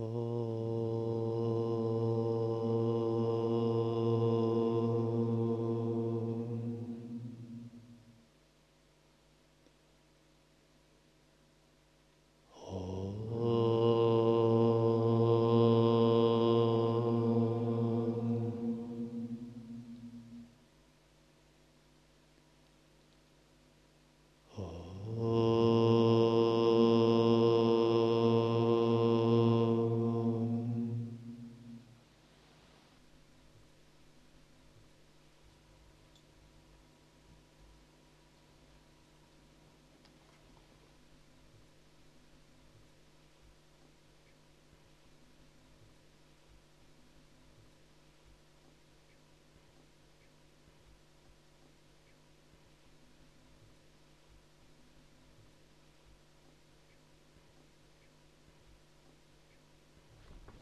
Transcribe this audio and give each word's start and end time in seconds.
Oh. 0.00 0.49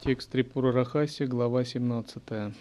Текст 0.09 0.31
Трипура 0.31 0.73
Рахаси, 0.73 1.25
глава 1.27 1.63
17. 1.63 2.51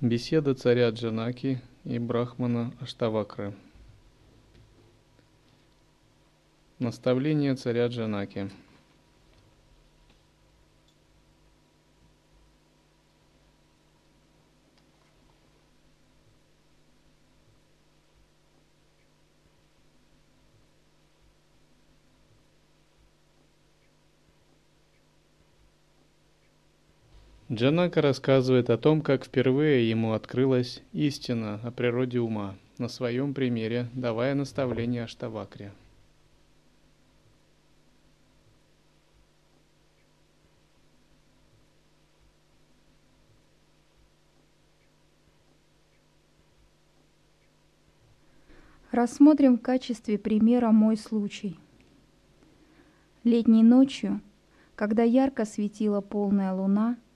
Беседа 0.00 0.54
царя 0.54 0.90
Джанаки 0.90 1.60
и 1.84 2.00
Брахмана 2.00 2.72
Аштавакры. 2.80 3.54
Наставление 6.80 7.54
царя 7.54 7.86
Джанаки. 7.86 8.50
Джанака 27.52 28.00
рассказывает 28.00 28.70
о 28.70 28.78
том, 28.78 29.02
как 29.02 29.26
впервые 29.26 29.86
ему 29.90 30.14
открылась 30.14 30.82
истина 30.94 31.60
о 31.62 31.70
природе 31.70 32.18
ума, 32.18 32.56
на 32.78 32.88
своем 32.88 33.34
примере, 33.34 33.90
давая 33.92 34.34
наставление 34.34 35.04
Аштавакре. 35.04 35.70
Рассмотрим 48.90 49.58
в 49.58 49.60
качестве 49.60 50.16
примера 50.16 50.70
мой 50.70 50.96
случай. 50.96 51.58
Летней 53.24 53.62
ночью, 53.62 54.22
когда 54.74 55.02
ярко 55.02 55.44
светила 55.44 56.00
полная 56.00 56.54
луна– 56.54 56.96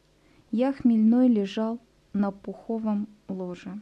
я 0.56 0.72
хмельной 0.72 1.28
лежал 1.28 1.78
на 2.15 2.31
пуховом 2.31 3.09
ложе, 3.28 3.78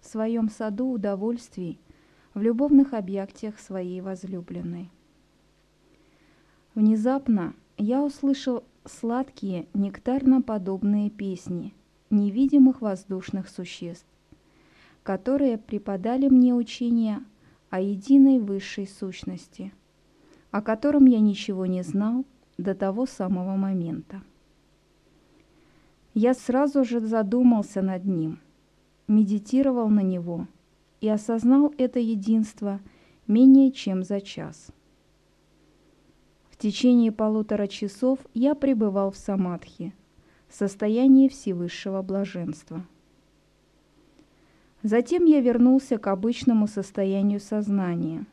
в 0.00 0.06
своем 0.06 0.48
саду 0.48 0.86
удовольствий, 0.86 1.78
в 2.32 2.40
любовных 2.40 2.94
объятиях 2.94 3.58
своей 3.58 4.00
возлюбленной. 4.00 4.88
Внезапно 6.74 7.52
я 7.76 8.02
услышал 8.02 8.64
сладкие 8.86 9.66
нектарно-подобные 9.74 11.10
песни 11.10 11.74
невидимых 12.08 12.80
воздушных 12.80 13.50
существ, 13.50 14.06
которые 15.02 15.58
преподали 15.58 16.28
мне 16.28 16.54
учение 16.54 17.22
о 17.68 17.80
единой 17.80 18.38
высшей 18.38 18.86
сущности, 18.86 19.74
о 20.50 20.62
котором 20.62 21.04
я 21.04 21.20
ничего 21.20 21.66
не 21.66 21.82
знал 21.82 22.24
до 22.56 22.74
того 22.74 23.04
самого 23.04 23.56
момента. 23.56 24.22
Я 26.14 26.32
сразу 26.32 26.84
же 26.84 27.00
задумался 27.00 27.82
над 27.82 28.04
ним, 28.04 28.38
медитировал 29.08 29.88
на 29.88 29.98
него 30.00 30.46
и 31.00 31.08
осознал 31.08 31.74
это 31.76 31.98
единство 31.98 32.80
менее 33.26 33.72
чем 33.72 34.04
за 34.04 34.20
час. 34.20 34.68
В 36.48 36.56
течение 36.56 37.10
полутора 37.10 37.66
часов 37.66 38.20
я 38.32 38.54
пребывал 38.54 39.10
в 39.10 39.16
самадхи, 39.16 39.92
состоянии 40.48 41.26
всевысшего 41.26 42.00
блаженства. 42.02 42.86
Затем 44.84 45.24
я 45.24 45.40
вернулся 45.40 45.98
к 45.98 46.06
обычному 46.06 46.68
состоянию 46.68 47.40
сознания 47.40 48.24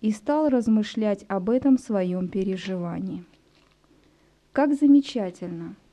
и 0.00 0.10
стал 0.10 0.48
размышлять 0.48 1.24
об 1.28 1.50
этом 1.50 1.78
своем 1.78 2.26
переживании. 2.28 3.24
Как 4.52 4.74
замечательно– 4.74 5.76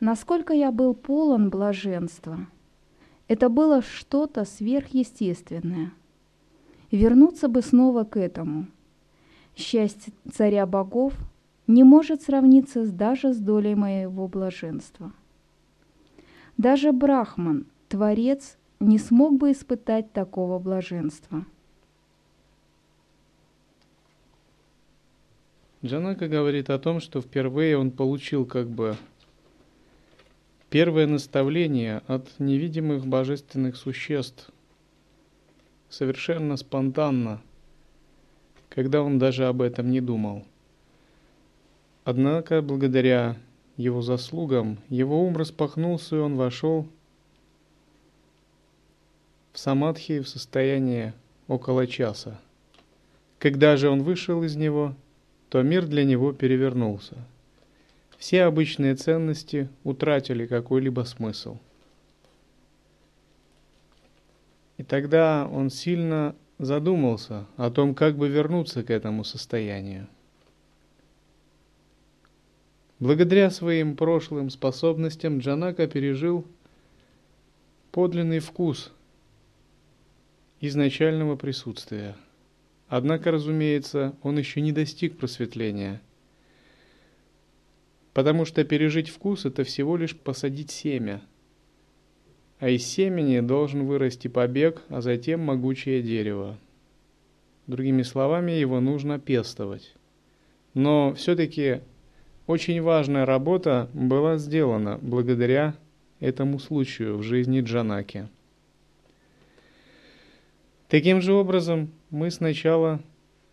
насколько 0.00 0.52
я 0.52 0.70
был 0.70 0.94
полон 0.94 1.50
блаженства. 1.50 2.46
Это 3.28 3.48
было 3.48 3.82
что-то 3.82 4.44
сверхъестественное. 4.44 5.92
Вернуться 6.90 7.48
бы 7.48 7.62
снова 7.62 8.04
к 8.04 8.16
этому. 8.16 8.66
Счастье 9.56 10.12
царя 10.32 10.66
богов 10.66 11.14
не 11.66 11.84
может 11.84 12.22
сравниться 12.22 12.86
даже 12.86 13.32
с 13.32 13.38
долей 13.38 13.74
моего 13.74 14.28
блаженства. 14.28 15.12
Даже 16.56 16.92
Брахман, 16.92 17.66
Творец, 17.88 18.56
не 18.80 18.98
смог 18.98 19.36
бы 19.38 19.52
испытать 19.52 20.12
такого 20.12 20.58
блаженства. 20.58 21.44
Джанака 25.84 26.28
говорит 26.28 26.70
о 26.70 26.78
том, 26.78 27.00
что 27.00 27.20
впервые 27.20 27.76
он 27.76 27.90
получил 27.90 28.46
как 28.46 28.68
бы 28.68 28.96
Первое 30.74 31.06
наставление 31.06 32.02
от 32.08 32.28
невидимых 32.40 33.06
божественных 33.06 33.76
существ 33.76 34.50
совершенно 35.88 36.56
спонтанно, 36.56 37.40
когда 38.70 39.02
он 39.02 39.20
даже 39.20 39.46
об 39.46 39.62
этом 39.62 39.92
не 39.92 40.00
думал. 40.00 40.44
Однако, 42.02 42.60
благодаря 42.60 43.36
его 43.76 44.02
заслугам, 44.02 44.78
его 44.88 45.24
ум 45.24 45.36
распахнулся, 45.36 46.16
и 46.16 46.18
он 46.18 46.34
вошел 46.34 46.88
в 49.52 49.60
самадхи 49.60 50.18
в 50.18 50.28
состоянии 50.28 51.12
около 51.46 51.86
часа. 51.86 52.40
Когда 53.38 53.76
же 53.76 53.90
он 53.90 54.02
вышел 54.02 54.42
из 54.42 54.56
него, 54.56 54.96
то 55.50 55.62
мир 55.62 55.86
для 55.86 56.02
него 56.02 56.32
перевернулся– 56.32 57.14
все 58.24 58.44
обычные 58.44 58.94
ценности 58.94 59.68
утратили 59.82 60.46
какой-либо 60.46 61.02
смысл. 61.02 61.58
И 64.78 64.82
тогда 64.82 65.46
он 65.46 65.68
сильно 65.68 66.34
задумался 66.58 67.46
о 67.58 67.70
том, 67.70 67.94
как 67.94 68.16
бы 68.16 68.30
вернуться 68.30 68.82
к 68.82 68.88
этому 68.88 69.24
состоянию. 69.24 70.08
Благодаря 72.98 73.50
своим 73.50 73.94
прошлым 73.94 74.48
способностям 74.48 75.40
Джанака 75.40 75.86
пережил 75.86 76.46
подлинный 77.92 78.38
вкус 78.38 78.90
изначального 80.60 81.36
присутствия. 81.36 82.16
Однако, 82.88 83.30
разумеется, 83.30 84.14
он 84.22 84.38
еще 84.38 84.62
не 84.62 84.72
достиг 84.72 85.18
просветления– 85.18 86.00
Потому 88.14 88.44
что 88.44 88.64
пережить 88.64 89.10
вкус– 89.10 89.44
это 89.44 89.64
всего 89.64 89.96
лишь 89.96 90.16
посадить 90.16 90.70
семя. 90.70 91.20
А 92.60 92.68
из 92.68 92.86
семени 92.86 93.40
должен 93.40 93.86
вырасти 93.86 94.28
побег, 94.28 94.82
а 94.88 95.00
затем 95.00 95.40
могучее 95.40 96.00
дерево. 96.00 96.56
Другими 97.66 98.02
словами, 98.02 98.52
его 98.52 98.80
нужно 98.80 99.18
пестовать. 99.18 99.94
Но 100.74 101.12
все-таки 101.14 101.80
очень 102.46 102.80
важная 102.80 103.26
работа 103.26 103.90
была 103.92 104.38
сделана 104.38 104.98
благодаря 105.02 105.74
этому 106.20 106.60
случаю 106.60 107.16
в 107.16 107.22
жизни 107.22 107.60
Джанаки. 107.62 108.28
Таким 110.88 111.20
же 111.20 111.32
образом, 111.32 111.90
мы 112.10 112.30
сначала 112.30 113.00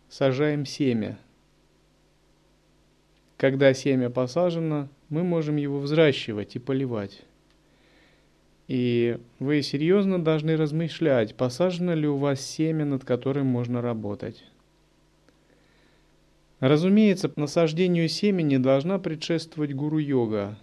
сажаем 0.08 0.66
семя. 0.66 1.18
Когда 3.42 3.74
семя 3.74 4.08
посажено, 4.08 4.88
мы 5.08 5.24
можем 5.24 5.56
его 5.56 5.80
взращивать 5.80 6.54
и 6.54 6.60
поливать. 6.60 7.22
И 8.68 9.18
вы 9.40 9.62
серьезно 9.62 10.22
должны 10.22 10.56
размышлять, 10.56 11.34
посажено 11.34 11.92
ли 11.94 12.06
у 12.06 12.18
вас 12.18 12.40
семя, 12.40 12.84
над 12.84 13.04
которым 13.04 13.48
можно 13.48 13.82
работать. 13.82 14.44
Разумеется, 16.60 17.32
насаждению 17.34 18.08
семени 18.08 18.58
должна 18.58 19.00
предшествовать 19.00 19.74
гуру-йога, 19.74 20.56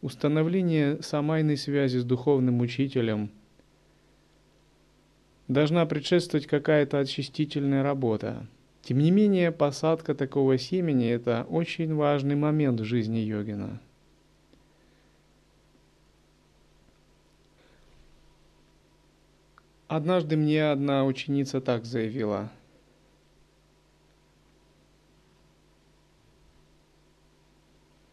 установление 0.00 1.02
самайной 1.02 1.58
связи 1.58 1.98
с 1.98 2.04
духовным 2.04 2.62
учителем. 2.62 3.30
Должна 5.46 5.84
предшествовать 5.84 6.46
какая-то 6.46 7.00
очистительная 7.00 7.82
работа. 7.82 8.46
Тем 8.84 8.98
не 8.98 9.10
менее, 9.10 9.50
посадка 9.50 10.14
такого 10.14 10.58
семени– 10.58 11.08
это 11.08 11.46
очень 11.48 11.94
важный 11.94 12.34
момент 12.34 12.80
в 12.80 12.84
жизни 12.84 13.16
йогина. 13.16 13.80
Однажды 19.88 20.36
мне 20.36 20.70
одна 20.70 21.06
ученица 21.06 21.62
так 21.62 21.86
заявила. 21.86 22.50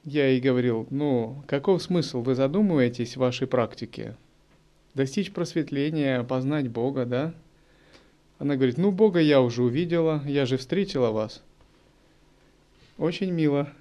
Я 0.05 0.29
ей 0.29 0.39
говорил, 0.39 0.87
ну, 0.89 1.43
каков 1.47 1.83
смысл 1.83 2.21
вы 2.21 2.33
задумываетесь 2.33 3.17
в 3.17 3.19
вашей 3.19 3.45
практике? 3.45 4.15
Достичь 4.93 5.33
просветления, 5.33 6.23
познать 6.23 6.69
Бога, 6.69 7.05
да? 7.05 7.33
Она 8.41 8.55
говорит, 8.55 8.79
ну 8.79 8.91
Бога 8.91 9.19
я 9.19 9.39
уже 9.39 9.61
увидела, 9.61 10.23
я 10.25 10.47
же 10.47 10.57
встретила 10.57 11.11
вас. 11.11 11.43
Очень 12.97 13.29
мило. 13.29 13.71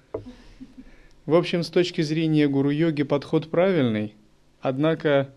В 1.25 1.35
общем, 1.35 1.63
с 1.63 1.71
точки 1.71 2.03
зрения 2.03 2.47
гуру-йоги 2.47 3.05
подход 3.05 3.49
правильный, 3.49 4.15
однако, 4.61 5.33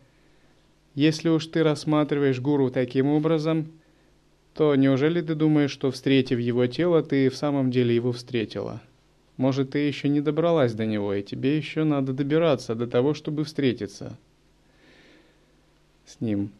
если 0.93 1.29
уж 1.29 1.45
ты 1.45 1.63
рассматриваешь 1.63 2.41
гуру 2.41 2.69
таким 2.69 3.07
образом, 3.07 3.71
то 4.55 4.75
неужели 4.75 5.21
ты 5.21 5.35
думаешь, 5.35 5.71
что 5.71 5.89
встретив 5.89 6.39
его 6.39 6.67
тело, 6.67 7.01
ты 7.01 7.29
в 7.29 7.37
самом 7.37 7.71
деле 7.71 7.95
его 7.95 8.11
встретила? 8.11 8.81
Может, 9.37 9.69
ты 9.69 9.79
еще 9.79 10.09
не 10.09 10.19
добралась 10.19 10.73
до 10.73 10.85
него, 10.85 11.13
и 11.13 11.23
тебе 11.23 11.55
еще 11.55 11.85
надо 11.85 12.11
добираться 12.11 12.75
до 12.75 12.87
того, 12.87 13.13
чтобы 13.13 13.45
встретиться 13.45 14.17
с 16.05 16.19
ним. 16.19 16.51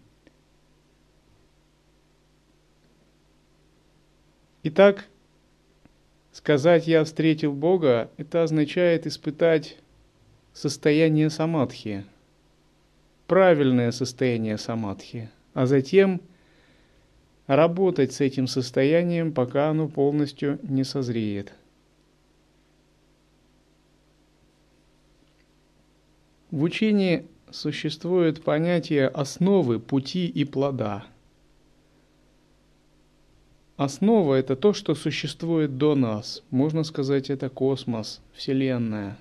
Итак, 4.66 5.10
сказать 6.32 6.88
«я 6.88 7.04
встретил 7.04 7.52
Бога»– 7.52 8.10
это 8.18 8.44
означает 8.44 9.06
испытать 9.06 9.78
состояние 10.54 11.30
самадхи, 11.30 12.06
правильное 13.28 13.92
состояние 13.92 14.58
самадхи, 14.58 15.30
а 15.54 15.66
затем 15.66 16.22
работать 17.46 18.14
с 18.14 18.22
этим 18.22 18.48
состоянием, 18.48 19.34
пока 19.34 19.70
оно 19.70 19.90
полностью 19.90 20.60
не 20.64 20.86
созреет. 20.86 21.52
В 26.52 26.64
учении 26.64 27.28
существует 27.52 28.42
понятие 28.42 29.10
основы, 29.10 29.82
пути 29.82 30.26
и 30.26 30.46
плода– 30.46 31.06
Основа– 33.76 34.36
это 34.36 34.56
то, 34.56 34.74
что 34.74 34.94
существует 34.94 35.78
до 35.78 35.96
нас. 35.96 36.44
Можно 36.52 36.84
сказать, 36.84 37.30
это 37.30 37.50
космос, 37.50 38.22
Вселенная. 38.34 39.18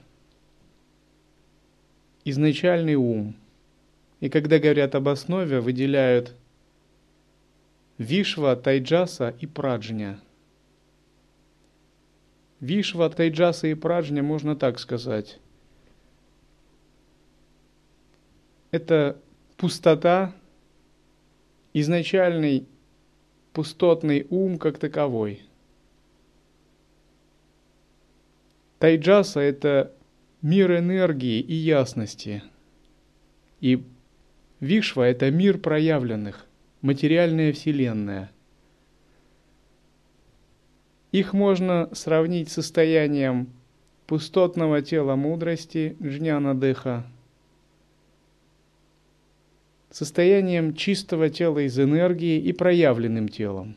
Изначальный 2.24 2.94
ум. 2.96 3.34
И 4.20 4.28
когда 4.28 4.58
говорят 4.58 4.94
об 4.94 5.08
основе, 5.08 5.60
выделяют 5.60 6.34
Вишва, 7.96 8.54
Тайджаса 8.54 9.34
и 9.40 9.46
Праджня. 9.46 10.20
Вишва, 12.60 13.08
Тайджаса 13.08 13.68
и 13.68 13.74
Праджня 13.74 14.22
можно 14.22 14.54
так 14.54 14.78
сказать. 14.78 15.40
Это 18.70 19.18
пустота, 19.56 20.32
изначальный 21.72 22.68
пустотный 23.52 24.26
ум 24.30 24.58
как 24.58 24.78
таковой. 24.78 25.42
Тайджаса– 28.78 29.40
это 29.40 29.92
мир 30.40 30.76
энергии 30.76 31.40
и 31.40 31.54
ясности. 31.54 32.42
И 33.60 33.84
Вишва– 34.60 35.02
это 35.08 35.30
мир 35.30 35.58
проявленных, 35.58 36.46
материальная 36.80 37.52
вселенная. 37.52 38.30
Их 41.12 41.32
можно 41.32 41.90
сравнить 41.92 42.50
с 42.50 42.54
состоянием 42.54 43.48
пустотного 44.06 44.82
тела 44.82 45.14
мудрости, 45.14 45.96
джняна 46.02 46.54
деха, 46.54 47.06
состоянием 49.92 50.74
чистого 50.74 51.28
тела 51.28 51.60
из 51.60 51.78
энергии 51.78 52.40
и 52.40 52.52
проявленным 52.52 53.28
телом. 53.28 53.76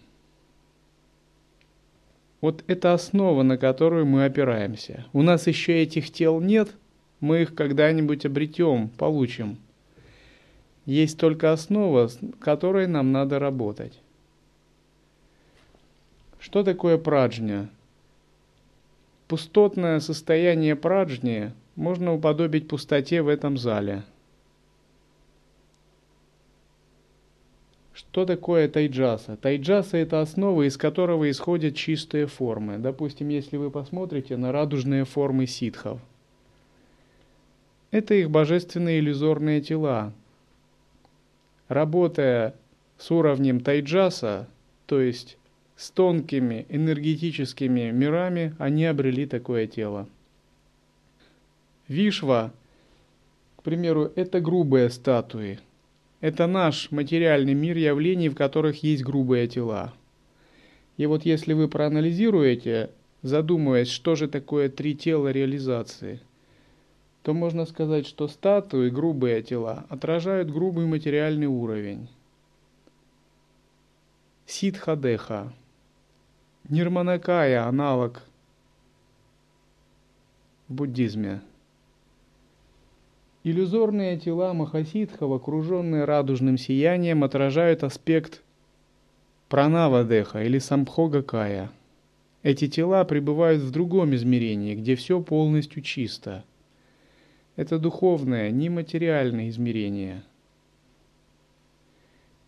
Вот 2.39 2.63
это 2.67 2.94
основа, 2.94 3.44
на 3.44 3.57
которую 3.57 4.06
мы 4.06 4.25
опираемся. 4.25 5.06
У 5.13 5.21
нас 5.21 5.47
еще 5.47 5.81
этих 5.81 6.12
тел 6.12 6.39
нет, 6.39 6.69
мы 7.19 7.41
их 7.41 7.53
когда-нибудь 7.53 8.25
обретем, 8.25 8.89
получим. 8.89 9.57
Есть 10.85 11.19
только 11.19 11.51
основа, 11.51 12.07
с 12.07 12.19
которой 12.39 12.88
нам 12.88 13.11
надо 13.11 13.39
работать. 13.39 14.00
Что 16.39 16.63
такое 16.63 16.97
праджня? 16.97 17.69
Пустотное 19.27 20.00
состояние 20.00 20.75
праджни 20.75 21.51
можно 21.75 22.13
уподобить 22.13 22.68
пустоте 22.68 23.21
в 23.21 23.27
этом 23.27 23.57
зале– 23.57 24.03
Что 27.95 28.25
такое 28.25 28.68
тайджаса? 28.68 29.38
Тайджаса– 29.38 29.95
это 30.00 30.19
основа, 30.19 30.68
из 30.68 30.75
которого 30.75 31.31
исходят 31.31 31.78
чистые 31.78 32.28
формы. 32.28 32.78
Допустим, 32.78 33.30
если 33.30 33.56
вы 33.56 33.71
посмотрите 33.71 34.35
на 34.35 34.52
радужные 34.52 35.06
формы 35.06 35.47
ситхов. 35.47 36.02
Это 37.92 38.14
их 38.14 38.30
божественные 38.30 38.99
иллюзорные 38.99 39.61
тела. 39.61 40.11
Работая 41.69 42.54
с 42.97 43.09
уровнем 43.11 43.61
тайджаса, 43.61 44.49
то 44.87 44.99
есть 44.99 45.37
с 45.78 45.90
тонкими 45.90 46.66
энергетическими 46.68 47.92
мирами, 47.92 48.56
они 48.59 48.83
обрели 48.83 49.25
такое 49.25 49.68
тело. 49.68 50.09
Вишва, 51.87 52.52
к 53.56 53.64
примеру, 53.64 54.11
это 54.18 54.42
грубые 54.42 54.90
статуи– 54.90 55.59
это 56.22 56.48
наш 56.48 56.92
материальный 56.92 57.54
мир 57.54 57.78
явлений, 57.78 58.30
в 58.30 58.36
которых 58.36 58.84
есть 58.84 59.04
грубые 59.04 59.48
тела. 59.48 59.94
И 60.98 61.06
вот 61.06 61.26
если 61.26 61.54
вы 61.54 61.68
проанализируете, 61.68 62.92
задумываясь, 63.22 63.90
что 63.90 64.16
же 64.16 64.28
такое 64.28 64.69
три 64.69 64.95
тела 64.95 65.30
реализации, 65.31 66.22
то 67.22 67.34
можно 67.34 67.66
сказать, 67.66 68.07
что 68.07 68.28
статуи, 68.28 68.90
грубые 68.90 69.42
тела, 69.42 69.86
отражают 69.90 70.52
грубый 70.52 70.86
материальный 70.86 71.48
уровень. 71.48 72.07
Ситхадеха. 74.45 75.52
Нирманакая– 76.69 77.66
аналог 77.68 78.24
в 80.68 80.74
буддизме– 80.74 81.42
Иллюзорные 83.45 84.18
тела 84.18 84.54
Махасидхов, 84.54 85.31
окруженные 85.31 86.06
радужным 86.06 86.57
сиянием, 86.57 87.23
отражают 87.23 87.83
аспект 87.83 88.42
Пранавадеха 89.49 90.42
или 90.42 90.57
Самбхогакая. 90.57 91.69
Эти 92.42 92.68
тела 92.68 93.04
пребывают 93.04 93.61
в 93.61 93.69
другом 93.69 94.16
измерении, 94.16 94.73
где 94.73 94.95
все 94.95 95.21
полностью 95.21 95.83
чисто. 95.83 96.44
Это 97.56 97.78
духовное, 97.78 98.49
нематериальное 98.49 99.49
измерение. 99.49 100.23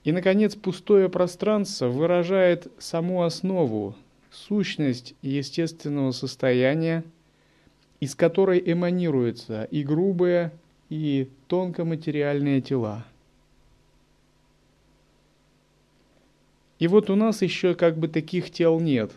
И, 0.03 0.11
наконец, 0.11 0.55
пустое 0.55 1.09
пространство 1.09 1.89
выражает 1.89 2.71
саму 2.79 3.21
основу, 3.21 3.95
сущность 4.31 5.13
естественного 5.21 6.11
состояния, 6.11 7.03
из 7.99 8.15
которой 8.15 8.59
эманируются 8.65 9.65
и 9.65 9.83
грубые, 9.83 10.51
и 10.89 11.29
тонкоматериальные 11.47 12.61
тела. 12.61 13.05
И 16.79 16.87
вот 16.87 17.09
у 17.09 17.15
нас 17.15 17.41
еще 17.41 17.75
как 17.75 17.97
бы 17.97 18.07
таких 18.07 18.51
тел 18.51 18.79
нет. 18.79 19.11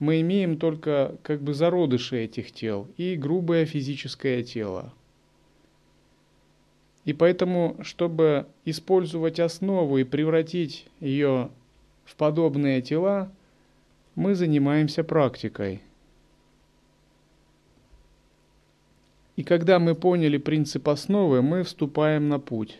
мы 0.00 0.22
имеем 0.22 0.56
только 0.56 1.14
как 1.22 1.42
бы 1.42 1.54
зародыши 1.54 2.24
этих 2.24 2.50
тел 2.50 2.88
и 2.96 3.14
грубое 3.16 3.66
физическое 3.66 4.42
тело. 4.42 4.92
И 7.04 7.12
поэтому, 7.12 7.76
чтобы 7.82 8.46
использовать 8.64 9.38
основу 9.38 9.98
и 9.98 10.04
превратить 10.04 10.86
ее 11.00 11.50
в 12.04 12.16
подобные 12.16 12.82
тела, 12.82 13.30
мы 14.14 14.34
занимаемся 14.34 15.04
практикой. 15.04 15.82
И 19.40 19.42
когда 19.42 19.78
мы 19.78 19.94
поняли 19.94 20.36
принцип 20.36 20.86
основы, 20.90 21.40
мы 21.40 21.62
вступаем 21.62 22.28
на 22.28 22.38
путь. 22.38 22.78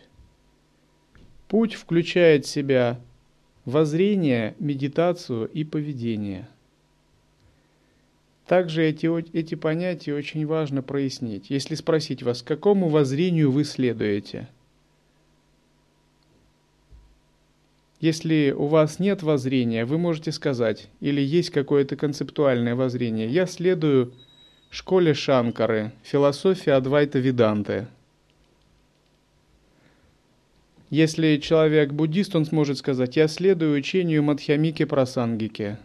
Путь 1.47 1.73
включает 1.73 2.45
в 2.45 2.49
себя 2.49 3.01
воззрение, 3.65 4.53
медитацию 4.59 5.49
и 5.49 5.63
поведение. 5.63 6.47
Также 8.45 8.85
эти, 8.85 9.07
эти 9.35 9.55
понятия 9.55 10.13
очень 10.13 10.45
важно 10.45 10.83
прояснить. 10.83 11.49
Если 11.49 11.73
спросить 11.73 12.21
вас, 12.21 12.43
какому 12.43 12.89
воззрению 12.89 13.49
вы 13.51 13.63
следуете? 13.63 14.47
Если 17.99 18.53
у 18.55 18.67
вас 18.67 18.99
нет 18.99 19.23
воззрения, 19.23 19.85
вы 19.85 19.97
можете 19.97 20.31
сказать, 20.31 20.89
или 20.99 21.21
есть 21.21 21.49
какое-то 21.49 21.95
концептуальное 21.95 22.75
воззрение, 22.75 23.27
я 23.27 23.47
следую 23.47 24.13
школе 24.71 25.13
Шанкары, 25.13 25.91
философия 26.01 26.73
Адвайта 26.73 27.19
Веданты– 27.19 27.87
если 30.91 31.37
человек 31.37 31.93
буддист, 31.93 32.35
он 32.35 32.43
сможет 32.43 32.77
сказать, 32.77 33.15
я 33.15 33.29
следую 33.29 33.77
учению 33.77 34.23
Мадхьямики 34.23 34.83
Прасангики. 34.83 35.77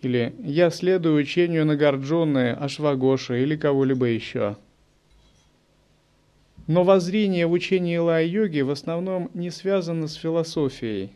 Или 0.00 0.32
я 0.44 0.70
следую 0.70 1.20
учению 1.20 1.66
Нагарджоны, 1.66 2.52
Ашвагоши 2.52 3.42
или 3.42 3.56
кого-либо 3.56 4.06
еще. 4.06 4.56
Но 6.68 6.84
воззрение 6.84 7.48
в 7.48 7.52
учении 7.52 7.96
Лай-йоги 7.96 8.60
в 8.60 8.70
основном 8.70 9.28
не 9.34 9.50
связано 9.50 10.06
с 10.06 10.14
философией. 10.14 11.10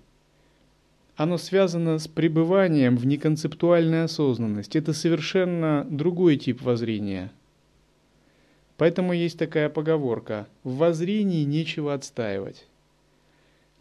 Оно 1.23 1.37
связано 1.37 1.99
с 1.99 2.09
пребыванием 2.09 2.97
в 2.97 3.05
неконцептуальной 3.05 4.05
осознанности. 4.05 4.79
Это 4.79 4.95
совершенно 4.95 5.87
другой 5.91 6.37
тип 6.37 6.63
воззрения– 6.63 7.31
Поэтому 8.81 9.13
есть 9.13 9.39
такая 9.39 9.69
поговорка 9.69 10.49
«в 10.65 10.79
воззрении 10.79 11.45
нечего 11.45 11.93
отстаивать». 11.93 12.67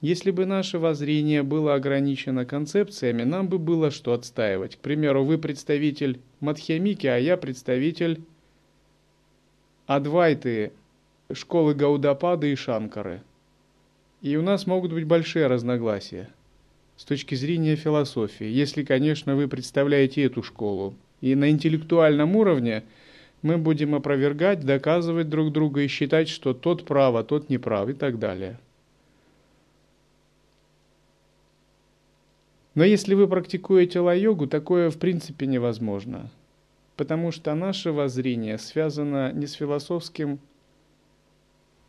Если 0.01 0.29
бы 0.29 0.45
наше 0.45 0.77
воззрение 0.77 1.41
было 1.41 1.75
ограничено 1.75 2.45
концепциями, 2.45 3.23
нам 3.23 3.47
бы 3.47 3.59
было 3.59 3.91
что 3.91 4.11
отстаивать. 4.11 4.75
К 4.75 4.79
примеру, 4.79 5.23
вы 5.23 5.37
представитель 5.37 6.19
Мадхьямики, 6.41 7.07
а 7.07 7.15
я 7.15 7.37
представитель 7.37 8.25
Адвайты, 9.87 10.73
школы 11.31 11.75
Гаудапады 11.75 12.51
и 12.51 12.55
Шанкары. 12.55 13.21
И 14.21 14.35
у 14.35 14.41
нас 14.41 14.67
могут 14.67 14.91
быть 14.91 15.05
большие 15.05 15.47
разногласия 15.47 16.27
с 16.99 17.03
точки 17.05 17.33
зрения 17.33 17.75
философии, 17.75 18.45
если, 18.45 18.83
конечно, 18.83 19.35
вы 19.35 19.47
представляете 19.47 20.23
эту 20.23 20.43
школу. 20.43 20.93
И 21.21 21.33
на 21.33 21.49
интеллектуальном 21.49 22.35
уровне– 22.35 22.83
мы 23.41 23.57
будем 23.57 23.95
опровергать, 23.95 24.65
доказывать 24.65 25.29
друг 25.29 25.51
друга 25.51 25.81
и 25.81 25.87
считать, 25.87 26.27
что 26.27 26.53
тот 26.53 26.85
прав, 26.85 27.15
а 27.15 27.23
тот 27.23 27.49
не 27.49 27.57
прав 27.57 27.89
и 27.89 27.93
так 27.93 28.19
далее. 28.19 28.59
Но 32.75 32.83
если 32.83 33.13
вы 33.13 33.27
практикуете 33.27 33.99
ла-йогу, 33.99 34.47
такое 34.47 34.89
в 34.89 34.97
принципе 34.97 35.47
невозможно, 35.47 36.29
потому 36.95 37.31
что 37.31 37.53
наше 37.55 37.91
воззрение 37.91 38.57
связано 38.57 39.31
не 39.31 39.47
с 39.47 39.53
философским 39.53 40.39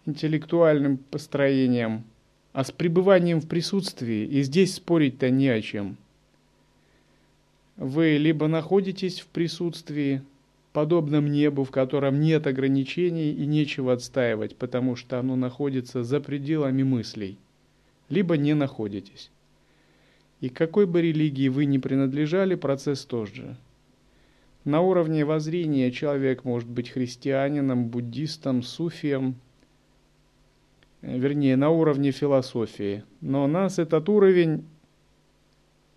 интеллектуальным 0.06 0.96
построением, 0.96 2.04
а 2.52 2.64
с 2.64 2.72
пребыванием 2.72 3.40
в 3.40 3.46
присутствии, 3.46 4.26
и 4.26 4.42
здесь 4.42 4.74
спорить-то 4.74 5.30
не 5.30 5.48
о 5.48 5.60
чем. 5.62 5.96
Вы 7.76 8.16
либо 8.18 8.48
находитесь 8.48 9.20
в 9.20 9.26
присутствии, 9.26 10.22
подобном 10.72 11.30
небу, 11.30 11.64
в 11.64 11.70
котором 11.70 12.20
нет 12.20 12.46
ограничений 12.46 13.32
и 13.32 13.46
нечего 13.46 13.92
отстаивать, 13.92 14.56
потому 14.56 14.96
что 14.96 15.18
оно 15.18 15.36
находится 15.36 16.04
за 16.04 16.20
пределами 16.20 16.82
мыслей, 16.82 17.38
либо 18.08 18.36
не 18.36 18.54
находитесь. 18.54 19.30
И 20.40 20.48
какой 20.48 20.86
бы 20.86 21.02
религии 21.02 21.48
вы 21.48 21.66
ни 21.66 21.78
принадлежали, 21.78 22.54
процесс 22.54 23.04
тот 23.04 23.28
же. 23.28 23.56
На 24.64 24.80
уровне 24.80 25.24
воззрения 25.24 25.90
человек 25.90 26.44
может 26.44 26.68
быть 26.68 26.90
христианином, 26.90 27.88
буддистом, 27.88 28.62
суфием, 28.62 29.36
вернее, 31.02 31.56
на 31.56 31.70
уровне 31.70 32.10
философии. 32.10 33.04
Но 33.20 33.46
нас 33.46 33.78
этот 33.78 34.08
уровень 34.08 34.64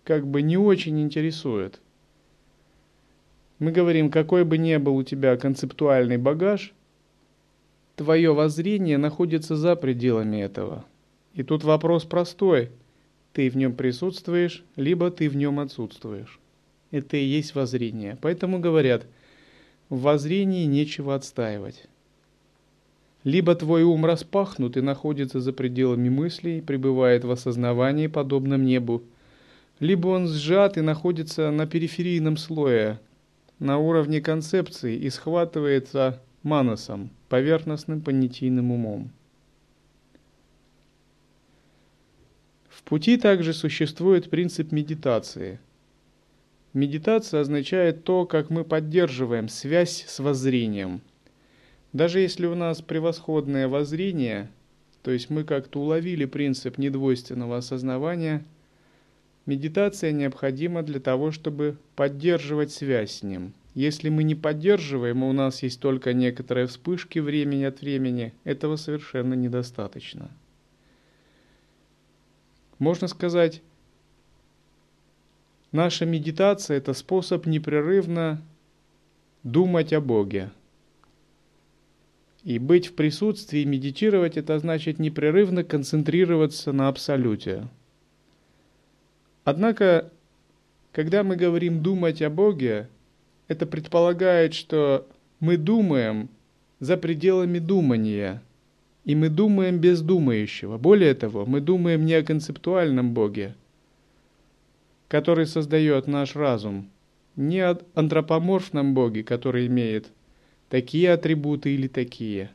как 0.04 0.26
бы 0.26 0.42
не 0.42 0.56
очень 0.56 1.00
интересует. 1.00 1.80
Мы 3.58 3.72
говорим, 3.72 4.10
какой 4.10 4.44
бы 4.44 4.58
ни 4.58 4.76
был 4.76 4.96
у 4.96 5.02
тебя 5.02 5.36
концептуальный 5.36 6.18
багаж, 6.18 6.74
твое 7.96 8.34
воззрение 8.34 8.98
находится 8.98 9.56
за 9.56 9.76
пределами 9.76 10.38
этого. 10.38 10.84
И 11.34 11.42
тут 11.42 11.64
вопрос 11.64 12.04
простой. 12.04 12.70
Ты 13.32 13.50
в 13.50 13.56
нем 13.56 13.74
присутствуешь, 13.74 14.64
либо 14.76 15.10
ты 15.10 15.28
в 15.28 15.36
нем 15.36 15.60
отсутствуешь. 15.60 16.38
Это 16.90 17.16
и 17.16 17.24
есть 17.24 17.54
воззрение. 17.54 18.16
Поэтому 18.20 18.60
говорят, 18.60 19.06
в 19.88 20.02
воззрении 20.02 20.64
нечего 20.64 21.14
отстаивать. 21.14 21.88
Либо 23.24 23.54
твой 23.54 23.82
ум 23.84 24.04
распахнут 24.04 24.76
и 24.76 24.82
находится 24.82 25.40
за 25.40 25.54
пределами 25.54 26.10
мыслей, 26.10 26.60
пребывает 26.60 27.24
в 27.24 27.30
осознавании, 27.30 28.06
подобном 28.06 28.64
небу, 28.64 29.02
либо 29.80 30.08
он 30.08 30.28
сжат 30.28 30.76
и 30.76 30.82
находится 30.82 31.50
на 31.50 31.66
периферийном 31.66 32.36
слое, 32.36 33.00
на 33.58 33.78
уровне 33.78 34.20
концепции 34.20 34.96
и 34.96 35.08
схватывается 35.08 36.22
манасом, 36.42 37.10
поверхностным 37.30 38.02
понятийным 38.02 38.70
умом. 38.70 39.10
В 42.68 42.82
пути 42.82 43.16
также 43.16 43.54
существует 43.54 44.28
принцип 44.28 44.70
медитации. 44.70 45.58
Медитация 46.74 47.40
означает 47.40 48.04
то, 48.04 48.26
как 48.26 48.50
мы 48.50 48.64
поддерживаем 48.64 49.48
связь 49.48 50.04
с 50.06 50.18
воззрением. 50.18 51.00
Даже 51.94 52.20
если 52.20 52.44
у 52.44 52.54
нас 52.54 52.82
превосходное 52.82 53.68
воззрение, 53.68 54.50
то 55.02 55.10
есть 55.10 55.30
мы 55.30 55.44
как-то 55.44 55.80
уловили 55.80 56.26
принцип 56.26 56.76
недвойственного 56.76 57.56
осознавания– 57.56 58.44
Медитация 59.46 60.12
необходима 60.12 60.82
для 60.82 61.00
того, 61.00 61.30
чтобы 61.30 61.76
поддерживать 61.96 62.72
связь 62.72 63.18
с 63.18 63.22
ним. 63.22 63.52
Если 63.74 64.08
мы 64.08 64.24
не 64.24 64.34
поддерживаем, 64.34 65.22
и 65.22 65.28
у 65.28 65.32
нас 65.32 65.62
есть 65.62 65.80
только 65.80 66.14
некоторые 66.14 66.66
вспышки 66.66 67.18
времени 67.18 67.64
от 67.64 67.80
времени, 67.82 68.32
этого 68.44 68.76
совершенно 68.76 69.34
недостаточно. 69.34 70.30
Можно 72.78 73.06
сказать, 73.08 73.60
наша 75.72 76.06
медитация– 76.06 76.76
это 76.78 76.94
способ 76.94 77.44
непрерывно 77.44 78.40
думать 79.42 79.92
о 79.92 80.00
Боге. 80.00 80.50
И 82.44 82.58
быть 82.58 82.88
в 82.88 82.94
присутствии, 82.94 83.64
медитировать– 83.64 84.36
это 84.38 84.58
значит 84.58 84.98
непрерывно 84.98 85.64
концентрироваться 85.64 86.72
на 86.72 86.88
Абсолюте– 86.88 87.68
Однако, 89.44 90.10
когда 90.92 91.22
мы 91.22 91.36
говорим 91.36 91.82
«думать 91.82 92.22
о 92.22 92.30
Боге», 92.30 92.88
это 93.46 93.66
предполагает, 93.66 94.54
что 94.54 95.06
мы 95.38 95.58
думаем 95.58 96.30
за 96.80 96.96
пределами 96.96 97.58
думания, 97.58 98.42
и 99.04 99.14
мы 99.14 99.28
думаем 99.28 99.78
без 99.78 100.00
думающего. 100.00 100.78
Более 100.78 101.14
того, 101.14 101.44
мы 101.44 101.60
думаем 101.60 102.06
не 102.06 102.14
о 102.14 102.24
концептуальном 102.24 103.12
Боге, 103.12 103.54
который 105.08 105.46
создает 105.46 106.06
наш 106.06 106.34
разум, 106.34 106.88
не 107.36 107.60
о 107.60 107.78
антропоморфном 107.94 108.94
Боге, 108.94 109.24
который 109.24 109.66
имеет 109.66 110.06
такие 110.74 111.12
атрибуты 111.12 111.72
или 111.72 111.86
такие. 111.86 112.50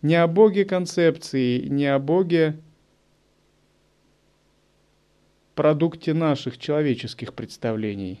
Не 0.00 0.14
о 0.14 0.26
Боге 0.26 0.64
концепции, 0.64 1.66
не 1.68 1.84
о 1.84 1.98
Боге 1.98 2.56
продукте 5.54 6.14
наших 6.14 6.56
человеческих 6.56 7.34
представлений. 7.34 8.20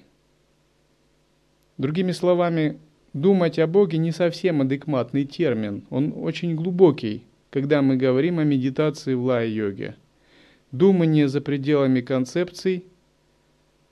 Другими 1.78 2.12
словами, 2.12 2.78
думать 3.14 3.58
о 3.58 3.66
Боге 3.66 3.96
не 3.96 4.12
совсем 4.12 4.60
адекватный 4.60 5.24
термин, 5.24 5.86
он 5.88 6.12
очень 6.14 6.54
глубокий, 6.54 7.24
когда 7.48 7.80
мы 7.80 7.96
говорим 7.96 8.38
о 8.40 8.44
медитации 8.44 9.14
в 9.14 9.24
лай-йоге. 9.24 9.96
думание 10.70 11.28
за 11.28 11.40
пределами 11.40 12.02
концепций, 12.02 12.84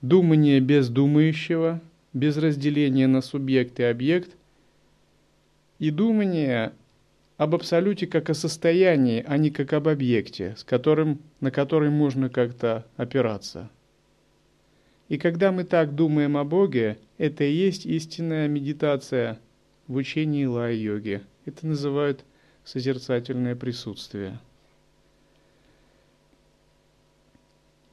думание 0.03 0.59
без 0.59 0.89
думающего, 0.89 1.81
без 2.13 2.37
разделения 2.37 3.07
на 3.07 3.21
субъект 3.21 3.79
и 3.79 3.83
объект, 3.83 4.29
и 5.79 5.91
думание 5.91 6.73
об 7.37 7.53
абсолюте 7.53 8.07
как 8.07 8.29
о 8.29 8.33
состоянии, 8.33 9.23
а 9.27 9.37
не 9.37 9.51
как 9.51 9.73
об 9.73 9.87
объекте, 9.87 10.55
с 10.57 10.63
которым, 10.63 11.19
на 11.41 11.51
который 11.51 11.89
можно 11.89 12.29
как-то 12.29 12.85
опираться. 12.95 13.69
И 15.09 15.17
когда 15.17 15.51
мы 15.51 15.65
так 15.65 15.93
думаем 15.93 16.37
о 16.37 16.43
Боге, 16.43 16.97
это 17.17 17.43
и 17.43 17.53
есть 17.53 17.85
истинная 17.85 18.47
медитация 18.47 19.39
в 19.87 19.95
учении 19.95 20.45
лай-йоги. 20.45 21.21
Это 21.45 21.67
называют 21.67 22.23
созерцательное 22.63 23.55
присутствие. 23.55 24.39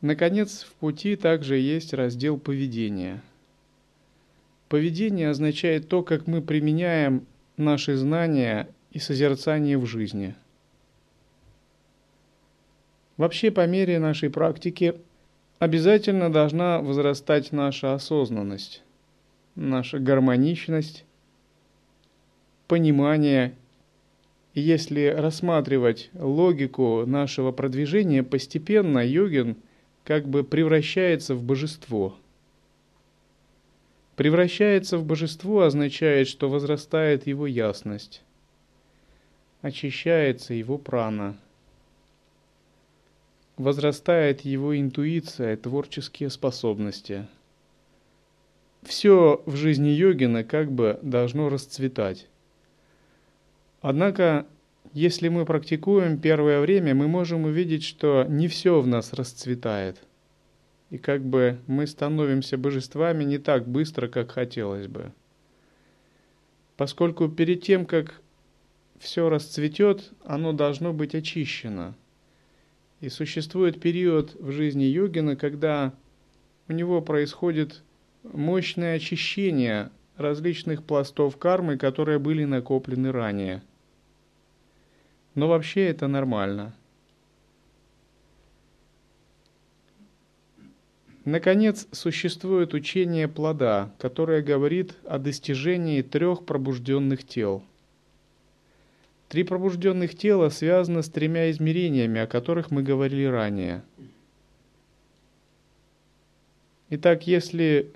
Наконец, 0.00 0.62
в 0.62 0.72
пути 0.74 1.16
также 1.16 1.58
есть 1.58 1.92
раздел 1.92 2.38
поведения. 2.38 3.22
Поведение 4.68 5.28
означает 5.28 5.88
то, 5.88 6.02
как 6.02 6.26
мы 6.26 6.40
применяем 6.40 7.26
наши 7.56 7.96
знания 7.96 8.68
и 8.90 8.98
созерцание 8.98 9.78
в 9.78 9.86
жизни. 9.86 10.34
Вообще, 13.16 13.50
по 13.50 13.66
мере 13.66 13.98
нашей 13.98 14.30
практики 14.30 14.94
обязательно 15.58 16.32
должна 16.32 16.80
возрастать 16.80 17.52
наша 17.52 17.94
осознанность, 17.94 18.82
наша 19.54 19.98
гармоничность, 19.98 21.04
понимание. 22.68 23.54
Если 24.54 25.06
рассматривать 25.06 26.10
логику 26.12 27.06
нашего 27.06 27.52
продвижения, 27.52 28.22
постепенно 28.22 28.98
йогин– 28.98 29.56
как 30.04 30.28
бы 30.28 30.44
превращается 30.44 31.34
в 31.34 31.42
божество. 31.42 32.16
Превращается 34.22 34.98
в 34.98 35.04
божество 35.04 35.62
означает, 35.62 36.28
что 36.28 36.48
возрастает 36.48 37.26
его 37.26 37.44
ясность, 37.44 38.22
очищается 39.62 40.54
его 40.54 40.78
прана, 40.78 41.36
возрастает 43.56 44.42
его 44.42 44.78
интуиция, 44.78 45.56
творческие 45.56 46.30
способности. 46.30 47.26
Все 48.84 49.42
в 49.44 49.56
жизни 49.56 49.88
йогина 49.88 50.44
как 50.44 50.70
бы 50.70 51.00
должно 51.02 51.48
расцветать. 51.48 52.28
Однако 53.80 54.46
если 54.92 55.30
мы 55.30 55.44
практикуем 55.44 56.16
первое 56.16 56.60
время, 56.60 56.94
мы 56.94 57.08
можем 57.08 57.46
увидеть, 57.46 57.82
что 57.82 58.24
не 58.28 58.46
все 58.46 58.80
в 58.80 58.86
нас 58.86 59.14
расцветает. 59.14 59.98
И 60.92 60.98
как 60.98 61.24
бы 61.24 61.58
мы 61.66 61.88
становимся 61.88 62.56
божествами 62.56 63.24
не 63.24 63.38
так 63.38 63.66
быстро, 63.66 64.06
как 64.06 64.30
хотелось 64.30 64.86
бы. 64.86 65.10
Поскольку 66.76 67.28
перед 67.28 67.62
тем, 67.62 67.84
как 67.84 68.20
все 69.00 69.28
расцветет, 69.28 70.12
оно 70.24 70.52
должно 70.52 70.92
быть 70.92 71.16
очищено. 71.16 71.96
И 73.00 73.08
существует 73.08 73.80
период 73.80 74.34
в 74.34 74.52
жизни 74.52 74.84
йогина, 74.84 75.34
когда 75.34 75.92
у 76.68 76.72
него 76.72 77.02
происходит 77.02 77.82
мощное 78.22 78.96
очищение 78.96 79.90
различных 80.16 80.84
пластов 80.84 81.36
кармы, 81.36 81.76
которые 81.76 82.20
были 82.20 82.44
накоплены 82.44 83.10
ранее– 83.10 83.62
но 85.34 85.48
вообще 85.48 85.86
это 85.86 86.08
нормально. 86.08 86.74
Наконец, 91.24 91.86
существует 91.92 92.74
учение 92.74 93.28
плода, 93.28 93.92
которое 93.98 94.42
говорит 94.42 94.94
о 95.04 95.18
достижении 95.18 96.02
трех 96.02 96.44
пробужденных 96.44 97.24
тел. 97.24 97.62
Три 99.28 99.44
пробужденных 99.44 100.16
тела 100.16 100.48
связаны 100.48 101.02
с 101.02 101.08
тремя 101.08 101.50
измерениями, 101.52 102.20
о 102.20 102.26
которых 102.26 102.70
мы 102.72 102.82
говорили 102.82 103.24
ранее. 103.24 103.82
Итак, 106.90 107.26
если 107.26 107.90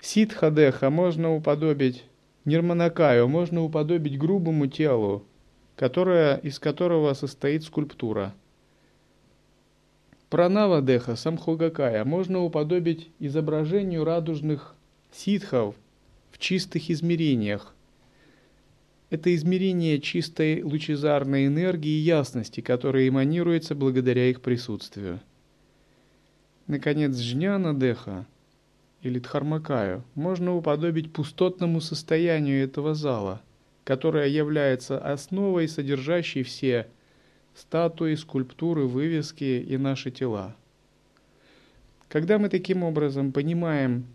ситхадеха 0.00 0.90
можно 0.90 1.34
уподобить 1.34 2.04
нирманакаю, 2.44 3.28
можно 3.28 3.62
уподобить 3.62 4.18
грубому 4.18 4.66
телу, 4.66 5.24
которая, 5.76 6.36
из 6.38 6.58
которого 6.58 7.14
состоит 7.14 7.62
скульптура. 7.62 8.34
Пранава 10.30 10.82
Деха 10.82 11.16
Самхогакая 11.16 12.04
можно 12.04 12.40
уподобить 12.44 13.10
изображению 13.18 14.04
радужных 14.04 14.74
ситхов 15.10 15.74
в 16.30 16.38
чистых 16.38 16.90
измерениях. 16.90 17.74
Это 19.10 19.34
измерение 19.34 20.00
чистой 20.00 20.62
лучезарной 20.62 21.46
энергии 21.46 21.90
и 21.90 22.02
ясности, 22.02 22.60
которая 22.60 23.08
эманируется 23.08 23.74
благодаря 23.74 24.28
их 24.28 24.42
присутствию. 24.42 25.20
Наконец, 26.66 27.16
Жняна 27.16 27.72
Деха 27.72 28.26
или 29.00 29.18
Дхармакаю 29.18 30.04
можно 30.14 30.54
уподобить 30.54 31.12
пустотному 31.12 31.80
состоянию 31.80 32.62
этого 32.62 32.94
зала– 32.94 33.40
которая 33.88 34.28
является 34.28 34.98
основой, 34.98 35.66
содержащей 35.66 36.42
все 36.42 36.88
статуи, 37.58 38.14
скульптуры, 38.14 38.86
вывески 38.86 39.44
и 39.44 39.76
наши 39.76 40.10
тела. 40.10 40.54
Когда 42.08 42.38
мы 42.38 42.48
таким 42.48 42.82
образом 42.82 43.32
понимаем 43.32 44.06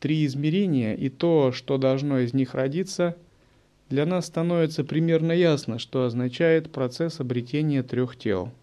три 0.00 0.26
измерения 0.26 0.94
и 0.94 1.08
то, 1.08 1.52
что 1.52 1.78
должно 1.78 2.18
из 2.18 2.34
них 2.34 2.54
родиться, 2.54 3.16
для 3.88 4.04
нас 4.04 4.26
становится 4.26 4.84
примерно 4.84 5.32
ясно, 5.32 5.78
что 5.78 6.04
означает 6.04 6.70
процесс 6.70 7.20
обретения 7.20 7.82
трех 7.82 8.16
тел– 8.16 8.52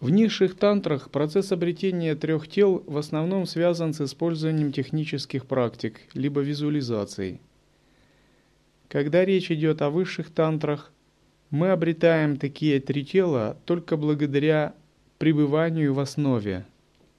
В 0.00 0.08
низших 0.08 0.54
тантрах 0.54 1.10
процесс 1.10 1.52
обретения 1.52 2.14
трех 2.14 2.48
тел 2.48 2.82
в 2.86 2.96
основном 2.96 3.44
связан 3.44 3.92
с 3.92 4.00
использованием 4.00 4.72
технических 4.72 5.44
практик, 5.44 6.00
либо 6.14 6.40
визуализаций. 6.40 7.38
Когда 8.88 9.26
речь 9.26 9.50
идет 9.50 9.82
о 9.82 9.90
высших 9.90 10.30
тантрах, 10.30 10.90
мы 11.50 11.70
обретаем 11.70 12.38
такие 12.38 12.80
три 12.80 13.04
тела 13.04 13.58
только 13.66 13.98
благодаря 13.98 14.74
пребыванию 15.18 15.92
в 15.92 16.00
основе, 16.00 16.64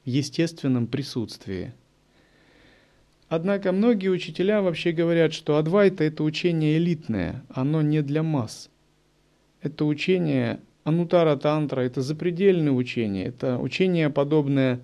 в 0.03 0.09
естественном 0.09 0.87
присутствии. 0.87 1.73
Однако 3.29 3.71
многие 3.73 4.07
учителя 4.07 4.63
вообще 4.63 4.91
говорят, 4.91 5.33
что 5.33 5.57
Адвайта– 5.57 6.03
это 6.05 6.23
учение 6.23 6.77
элитное, 6.77 7.45
оно 7.49 7.83
не 7.83 8.01
для 8.01 8.23
масс. 8.23 8.71
Это 9.61 9.85
учение 9.85 10.59
Анутара 10.83 11.35
тантра– 11.35 11.81
это 11.81 12.01
запредельное 12.01 12.71
учение, 12.71 13.25
это 13.25 13.57
учение, 13.59 14.09
подобное 14.09 14.79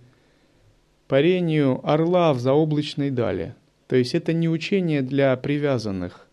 парению 1.07 1.79
орла 1.87 2.33
в 2.33 2.39
заоблачной 2.39 3.09
дали. 3.09 3.55
То 3.87 3.95
есть 3.95 4.13
это 4.13 4.33
не 4.33 4.47
учение 4.47 5.01
для 5.01 5.35
привязанных, 5.37 6.27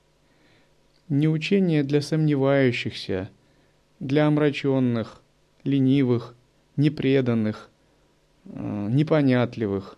не 1.09 1.29
учение 1.29 1.83
для 1.83 2.03
сомневающихся, 2.03 3.31
для 4.01 4.27
омраченных, 4.27 5.23
ленивых, 5.63 6.35
непреданных, 6.77 7.71
э, 8.45 8.89
непонятливых, 8.91 9.97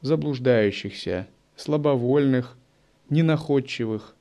заблуждающихся, 0.00 1.26
слабовольных, 1.56 2.56
ненаходчивых, 3.10 4.13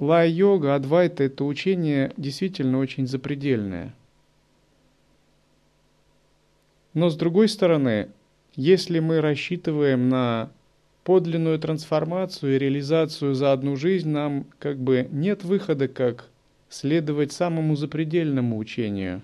Лай-йога, 0.00 0.74
адвайта– 0.74 1.22
это 1.24 1.44
учение 1.44 2.12
действительно 2.16 2.78
очень 2.78 3.06
запредельное. 3.06 3.94
Но 6.94 7.10
с 7.10 7.16
другой 7.16 7.48
стороны, 7.48 8.08
если 8.56 8.98
мы 8.98 9.20
рассчитываем 9.20 10.08
на 10.08 10.50
подлинную 11.04 11.58
трансформацию 11.60 12.54
и 12.54 12.58
реализацию 12.58 13.34
за 13.34 13.52
одну 13.52 13.76
жизнь, 13.76 14.08
нам 14.08 14.46
как 14.58 14.78
бы 14.78 15.08
нет 15.12 15.44
выхода, 15.44 15.86
как 15.86 16.28
следовать 16.68 17.32
самому 17.32 17.76
запредельному 17.76 18.58
учению. 18.58 19.22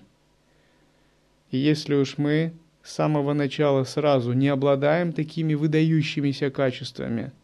И 1.49 1.57
если 1.57 1.95
уж 1.95 2.17
мы 2.17 2.53
с 2.81 2.93
самого 2.93 3.33
начала 3.33 3.83
сразу 3.83 4.31
не 4.31 4.47
обладаем 4.47 5.11
такими 5.11 5.53
выдающимися 5.53 6.49
качествами– 6.49 7.33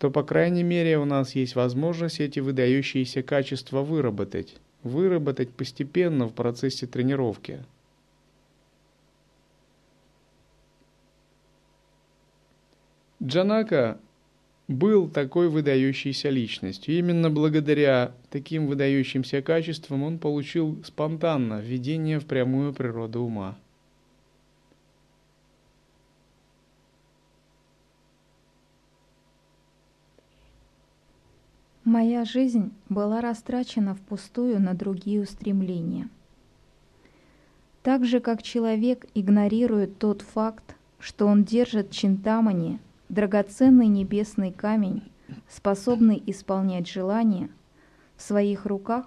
то, 0.00 0.10
по 0.10 0.22
крайней 0.22 0.62
мере, 0.62 0.96
у 0.96 1.04
нас 1.04 1.34
есть 1.34 1.54
возможность 1.54 2.20
эти 2.20 2.40
выдающиеся 2.40 3.22
качества 3.22 3.82
выработать. 3.82 4.56
Выработать 4.82 5.50
постепенно 5.50 6.26
в 6.26 6.32
процессе 6.32 6.86
тренировки. 6.86 7.62
Джанака 13.22 14.00
был 14.68 15.06
такой 15.06 15.50
выдающейся 15.50 16.30
личностью. 16.30 16.96
Именно 16.96 17.28
благодаря 17.28 18.14
таким 18.30 18.68
выдающимся 18.68 19.42
качествам 19.42 20.02
он 20.02 20.18
получил 20.18 20.82
спонтанно 20.82 21.60
введение 21.60 22.20
в 22.20 22.24
прямую 22.24 22.72
природу 22.72 23.20
ума. 23.20 23.58
Моя 31.84 32.26
жизнь 32.26 32.74
была 32.90 33.22
растрачена 33.22 33.94
впустую 33.94 34.60
на 34.60 34.74
другие 34.74 35.22
устремления. 35.22 36.10
Так 37.82 38.04
же, 38.04 38.20
как 38.20 38.42
человек 38.42 39.06
игнорирует 39.14 39.98
тот 39.98 40.20
факт, 40.20 40.76
что 40.98 41.26
он 41.26 41.42
держит 41.42 41.90
чинтамани, 41.90 42.78
драгоценный 43.08 43.86
небесный 43.86 44.52
камень, 44.52 45.10
способный 45.48 46.22
исполнять 46.26 46.86
желания, 46.86 47.48
в 48.16 48.22
своих 48.22 48.66
руках, 48.66 49.06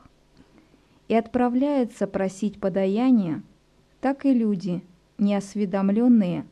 и 1.08 1.14
отправляется 1.14 2.08
просить 2.08 2.60
подаяния, 2.60 3.44
так 4.02 4.26
и 4.26 4.34
люди, 4.34 4.84
неосведомленные 5.20 6.48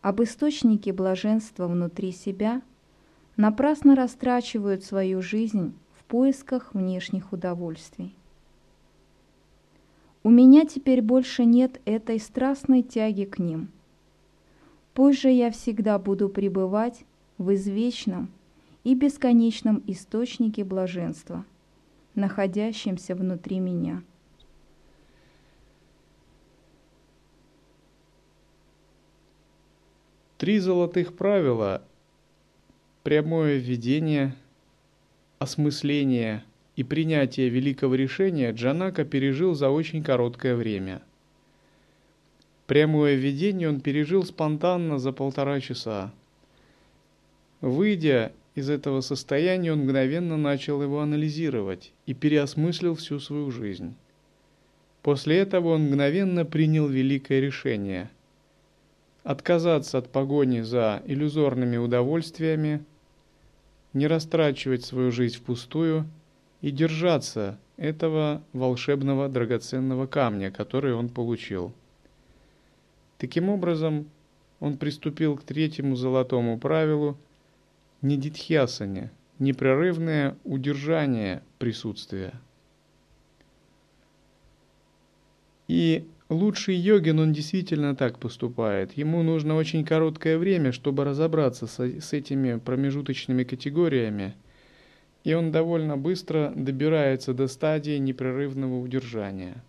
об 0.00 0.22
источнике 0.22 0.92
блаженства 0.92 1.66
внутри 1.66 2.12
себя– 2.12 2.62
напрасно 3.36 3.94
растрачивают 3.94 4.84
свою 4.84 5.22
жизнь 5.22 5.74
в 5.98 6.04
поисках 6.04 6.74
внешних 6.74 7.32
удовольствий. 7.32 8.14
У 10.22 10.30
меня 10.30 10.64
теперь 10.64 11.02
больше 11.02 11.44
нет 11.44 11.80
этой 11.84 12.18
страстной 12.18 12.82
тяги 12.82 13.24
к 13.24 13.38
ним. 13.38 13.68
Пусть 14.92 15.20
же 15.20 15.30
я 15.30 15.50
всегда 15.50 15.98
буду 15.98 16.28
пребывать 16.28 17.04
в 17.38 17.54
извечном 17.54 18.30
и 18.82 18.94
бесконечном 18.94 19.82
источнике 19.86 20.64
блаженства, 20.64 21.44
находящемся 22.14 23.14
внутри 23.14 23.60
меня. 23.60 24.02
Три 30.38 30.58
золотых 30.58 31.16
правила 31.16 31.82
прямое 33.06 33.58
введение, 33.58 34.34
осмысление 35.38 36.42
и 36.74 36.82
принятие 36.82 37.48
великого 37.48 37.94
решения 37.94 38.50
Джанака 38.50 39.04
пережил 39.04 39.54
за 39.54 39.70
очень 39.70 40.02
короткое 40.02 40.56
время. 40.56 41.00
Прямое 42.66 43.14
введение 43.14 43.68
он 43.68 43.80
пережил 43.80 44.24
спонтанно 44.24 44.98
за 44.98 45.12
полтора 45.12 45.60
часа. 45.60 46.12
Выйдя 47.60 48.32
из 48.56 48.68
этого 48.68 49.02
состояния, 49.02 49.72
он 49.72 49.84
мгновенно 49.84 50.36
начал 50.36 50.82
его 50.82 50.98
анализировать 50.98 51.92
и 52.06 52.12
переосмыслил 52.12 52.96
всю 52.96 53.20
свою 53.20 53.52
жизнь. 53.52 53.94
После 55.02 55.36
этого 55.38 55.74
он 55.74 55.82
мгновенно 55.82 56.44
принял 56.44 56.88
великое 56.88 57.38
решение– 57.38 58.10
отказаться 59.22 59.98
от 59.98 60.10
погони 60.10 60.62
за 60.62 61.04
иллюзорными 61.06 61.76
удовольствиями– 61.76 62.84
не 63.96 64.06
растрачивать 64.08 64.84
свою 64.84 65.10
жизнь 65.10 65.38
впустую 65.38 66.06
и 66.60 66.70
держаться 66.70 67.58
этого 67.78 68.42
волшебного 68.52 69.26
драгоценного 69.30 70.06
камня, 70.06 70.50
который 70.50 70.92
он 70.92 71.08
получил. 71.08 71.72
Таким 73.16 73.48
образом, 73.48 74.06
он 74.60 74.76
приступил 74.76 75.38
к 75.38 75.44
третьему 75.44 75.96
золотому 75.96 76.58
правилу 76.58 77.16
недитхьясане, 78.02 79.10
непрерывное 79.38 80.36
удержание 80.44 81.42
присутствия. 81.58 82.34
И 85.68 86.06
Лучший 86.28 86.74
йогин, 86.74 87.20
он 87.20 87.32
действительно 87.32 87.94
так 87.94 88.18
поступает. 88.18 88.92
Ему 88.98 89.22
нужно 89.22 89.54
очень 89.54 89.84
короткое 89.84 90.38
время, 90.38 90.72
чтобы 90.72 91.04
разобраться 91.04 91.68
с, 91.68 91.78
с 91.78 92.12
этими 92.12 92.58
промежуточными 92.58 93.44
категориями, 93.44 94.34
и 95.22 95.34
он 95.34 95.52
довольно 95.52 95.96
быстро 95.96 96.52
добирается 96.56 97.32
до 97.32 97.46
стадии 97.46 97.98
непрерывного 97.98 98.80
удержания. 98.80 99.62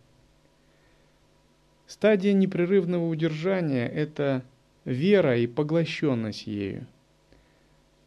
Стадия 1.86 2.34
непрерывного 2.34 3.08
удержания– 3.08 3.88
это 3.88 4.44
вера 4.84 5.38
и 5.38 5.46
поглощенность 5.46 6.48
ею– 6.48 6.88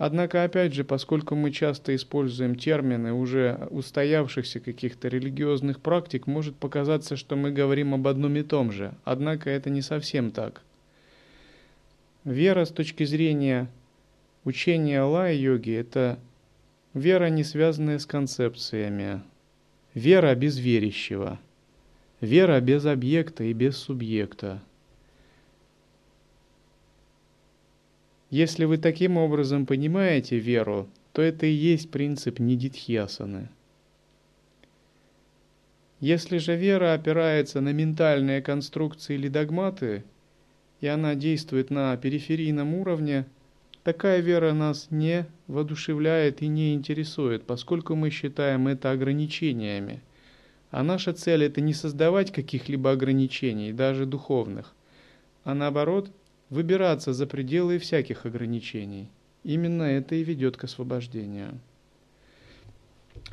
Однако, 0.03 0.45
опять 0.45 0.73
же, 0.73 0.83
поскольку 0.83 1.35
мы 1.35 1.51
часто 1.51 1.95
используем 1.95 2.55
термины 2.55 3.13
уже 3.13 3.69
устоявшихся 3.69 4.59
каких-то 4.59 5.09
религиозных 5.09 5.79
практик, 5.81 6.27
может 6.27 6.57
показаться, 6.57 7.17
что 7.17 7.37
мы 7.37 7.51
говорим 7.51 7.93
об 7.93 8.09
одном 8.09 8.35
и 8.37 8.43
том 8.43 8.73
же. 8.73 8.95
Однако 9.05 9.51
это 9.51 9.69
не 9.69 9.83
совсем 9.83 10.31
так. 10.31 10.63
Вера 12.25 12.65
с 12.65 12.71
точки 12.71 13.05
зрения 13.05 13.69
учения 14.45 15.03
Аллаха-йоги– 15.03 15.73
это 15.75 16.19
вера, 16.95 17.29
не 17.29 17.45
связанная 17.45 17.99
с 17.99 18.07
концепциями, 18.07 19.21
вера 19.93 20.35
без 20.35 20.57
верящего, 20.57 21.39
вера 22.23 22.59
без 22.63 22.87
объекта 22.87 23.45
и 23.45 23.53
без 23.53 23.77
субъекта– 23.77 24.63
Если 28.31 28.65
вы 28.65 28.79
таким 28.79 29.17
образом 29.17 29.67
понимаете 29.67 30.39
веру, 30.39 30.89
то 31.13 31.21
это 31.21 31.47
и 31.47 31.53
есть 31.53 31.91
принцип 31.91 32.39
нидитхьясаны. 32.39 33.49
Если 35.99 36.39
же 36.39 36.57
вера 36.57 36.95
опирается 36.95 37.61
на 37.61 37.73
ментальные 37.73 38.41
конструкции 38.41 39.17
или 39.17 39.27
догматы, 39.27 40.05
и 40.81 40.87
она 40.87 41.17
действует 41.17 41.71
на 41.71 41.97
периферийном 41.97 42.73
уровне, 42.75 43.27
такая 43.83 44.21
вера 44.21 44.53
нас 44.53 44.87
не 44.91 45.27
воодушевляет 45.49 46.41
и 46.41 46.47
не 46.47 46.75
интересует, 46.75 47.43
поскольку 47.43 47.97
мы 47.97 48.11
считаем 48.11 48.69
это 48.69 48.93
ограничениями. 48.93 50.01
А 50.71 50.85
наша 50.85 51.13
цель 51.13 51.43
это 51.43 51.61
не 51.61 51.75
создавать 51.75 52.31
каких-либо 52.31 52.93
ограничений, 52.93 53.73
даже 53.73 54.07
духовных, 54.07 54.73
а 55.43 55.55
наоборот– 55.55 56.13
выбираться 56.51 57.13
за 57.13 57.27
пределы 57.27 57.79
всяких 57.79 58.27
ограничений. 58.27 59.09
Именно 59.45 59.85
это 59.85 60.17
и 60.17 60.25
ведет 60.25 60.57
к 60.57 60.65
освобождению. 60.65 61.59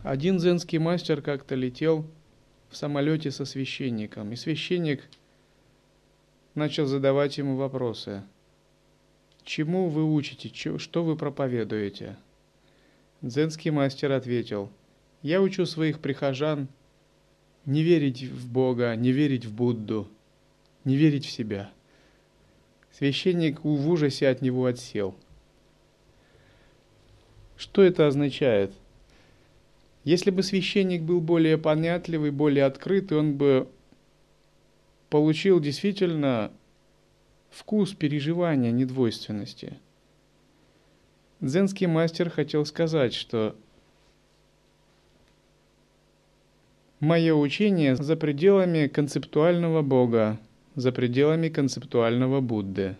Один 0.04 0.40
зенский 0.40 0.78
мастер 0.78 1.22
как-то 1.22 1.56
летел 1.56 2.06
в 2.70 2.78
самолете 2.78 3.32
со 3.32 3.46
священником, 3.46 4.32
и 4.32 4.36
священник 4.36 5.04
начал 6.56 6.86
задавать 6.86 7.38
ему 7.38 7.56
вопросы. 7.56 8.24
«Чему 9.44 9.90
вы 9.90 10.04
учите? 10.04 10.78
Что 10.78 11.04
вы 11.04 11.16
проповедуете?» 11.16 12.18
Дзенский 13.22 13.72
мастер 13.72 14.12
ответил, 14.12 14.70
«Я 15.22 15.42
учу 15.42 15.66
своих 15.66 16.00
прихожан 16.00 16.68
не 17.66 17.82
верить 17.82 18.24
в 18.24 18.52
Бога, 18.52 18.96
не 18.96 19.12
верить 19.12 19.46
в 19.46 19.56
Будду, 19.56 20.08
не 20.84 20.96
верить 20.98 21.26
в 21.26 21.32
себя». 21.32 21.72
Священник 22.98 23.64
в 23.64 23.90
ужасе 23.92 24.28
от 24.28 24.42
него 24.42 24.66
отсел. 24.66 25.14
Что 27.56 27.84
это 27.84 28.08
означает? 28.08 28.74
Если 30.04 30.32
бы 30.32 30.42
священник 30.42 31.04
был 31.04 31.22
более 31.22 31.60
понятливый, 31.60 32.32
более 32.32 32.66
открытый, 32.66 33.20
он 33.20 33.38
бы 33.38 33.68
получил 35.12 35.60
действительно 35.60 36.52
вкус 37.52 37.94
переживания 37.94 38.72
недвойственности. 38.72 39.78
Дзенский 41.40 41.86
мастер 41.86 42.32
хотел 42.32 42.66
сказать, 42.66 43.14
что 43.14 43.56
мое 47.00 47.36
учение 47.36 47.96
за 47.96 48.16
пределами 48.16 48.88
концептуального 48.88 49.84
Бога, 49.84 50.40
за 50.78 50.92
пределами 50.92 51.50
концептуального 51.50 52.40
Будды, 52.40 52.98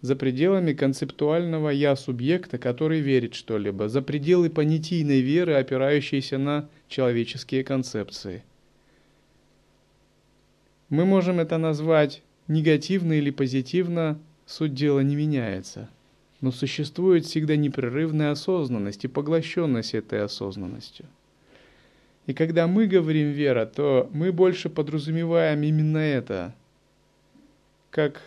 за 0.00 0.16
пределами 0.16 0.72
концептуального 0.72 1.68
«я» 1.70 1.94
субъекта, 1.94 2.58
который 2.58 2.98
верит 2.98 3.34
что-либо, 3.34 3.88
за 3.88 4.02
пределы 4.02 4.50
понятийной 4.50 5.20
веры, 5.20 5.54
опирающейся 5.54 6.36
на 6.36 6.68
человеческие 6.88 7.62
концепции. 7.62 8.42
Мы 10.88 11.04
можем 11.04 11.38
это 11.38 11.58
назвать 11.58 12.22
негативно 12.48 13.12
или 13.12 13.30
позитивно, 13.30 14.18
суть 14.44 14.74
дела 14.74 14.98
не 14.98 15.14
меняется. 15.14 15.88
Но 16.40 16.50
существует 16.50 17.24
всегда 17.24 17.54
непрерывная 17.54 18.32
осознанность 18.32 19.04
и 19.04 19.08
поглощенность 19.08 19.94
этой 19.94 20.24
осознанностью. 20.24 21.06
И 22.26 22.34
когда 22.34 22.66
мы 22.66 22.88
говорим 22.88 23.30
«вера», 23.30 23.64
то 23.64 24.10
мы 24.12 24.32
больше 24.32 24.68
подразумеваем 24.68 25.62
именно 25.62 25.98
это– 25.98 26.52
как 27.96 28.20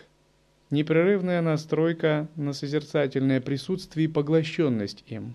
непрерывная 0.70 1.40
настройка 1.42 2.26
на 2.34 2.52
созерцательное 2.52 3.40
присутствие 3.40 4.06
и 4.06 4.10
поглощенность 4.10 5.04
им. 5.06 5.34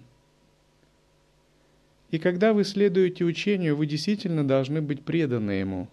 И 2.11 2.19
когда 2.19 2.51
вы 2.51 2.65
следуете 2.65 3.23
учению, 3.23 3.77
вы 3.77 3.85
действительно 3.85 4.45
должны 4.45 4.81
быть 4.81 5.03
преданы 5.03 5.51
ему. 5.51 5.87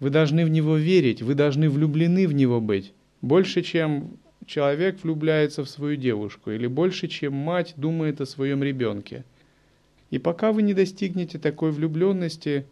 Вы 0.00 0.10
должны 0.10 0.44
в 0.44 0.50
него 0.50 0.76
верить, 0.76 1.22
вы 1.22 1.34
должны 1.34 1.70
влюблены 1.70 2.28
в 2.28 2.34
него 2.34 2.60
быть. 2.60 2.92
Больше, 3.22 3.62
чем 3.62 4.18
человек 4.44 5.02
влюбляется 5.02 5.64
в 5.64 5.70
свою 5.70 5.96
девушку, 5.96 6.50
или 6.50 6.66
больше, 6.66 7.08
чем 7.08 7.32
мать 7.32 7.72
думает 7.78 8.20
о 8.20 8.26
своем 8.26 8.62
ребенке. 8.62 9.24
И 10.10 10.18
пока 10.18 10.52
вы 10.52 10.60
не 10.60 10.74
достигнете 10.74 11.38
такой 11.38 11.70
влюбленности, 11.70 12.66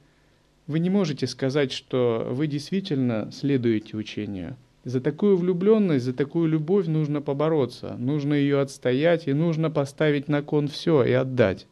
вы 0.68 0.78
не 0.78 0.90
можете 0.90 1.26
сказать, 1.26 1.72
что 1.72 2.28
вы 2.30 2.46
действительно 2.46 3.30
следуете 3.32 3.96
учению. 3.96 4.56
За 4.84 5.00
такую 5.00 5.36
влюбленность, 5.36 6.04
за 6.04 6.12
такую 6.12 6.48
любовь 6.48 6.86
нужно 6.86 7.20
побороться, 7.20 7.96
нужно 7.98 8.34
ее 8.34 8.60
отстоять 8.60 9.26
и 9.26 9.32
нужно 9.32 9.70
поставить 9.70 10.28
на 10.28 10.42
кон 10.42 10.68
все 10.68 11.02
и 11.02 11.12
отдать, 11.12 11.66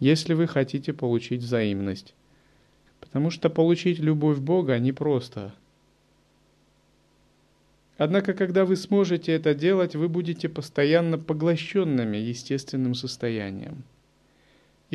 если 0.00 0.34
вы 0.34 0.46
хотите 0.46 0.92
получить 0.92 1.42
взаимность. 1.42 2.14
Потому 3.00 3.30
что 3.30 3.50
получить 3.50 3.98
любовь 3.98 4.38
Бога 4.38 4.78
непросто. 4.78 5.54
Однако, 7.98 8.34
когда 8.34 8.66
вы 8.66 8.76
сможете 8.76 9.32
это 9.32 9.54
делать, 9.54 9.96
вы 9.96 10.08
будете 10.08 10.50
постоянно 10.50 11.18
поглощенными 11.18 12.18
естественным 12.18 12.94
состоянием. 12.94 13.84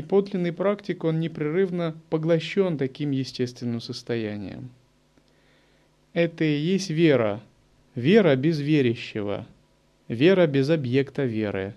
И 0.01 0.03
подлинный 0.03 0.51
практик, 0.51 1.03
он 1.03 1.19
непрерывно 1.19 1.95
поглощен 2.09 2.79
таким 2.79 3.11
естественным 3.11 3.79
состоянием. 3.79 4.71
Это 6.13 6.43
и 6.43 6.57
есть 6.57 6.89
вера. 6.89 7.39
Вера 7.93 8.35
без 8.35 8.59
верящего. 8.59 9.45
Вера 10.07 10.47
без 10.47 10.71
объекта 10.71 11.25
веры. 11.25 11.75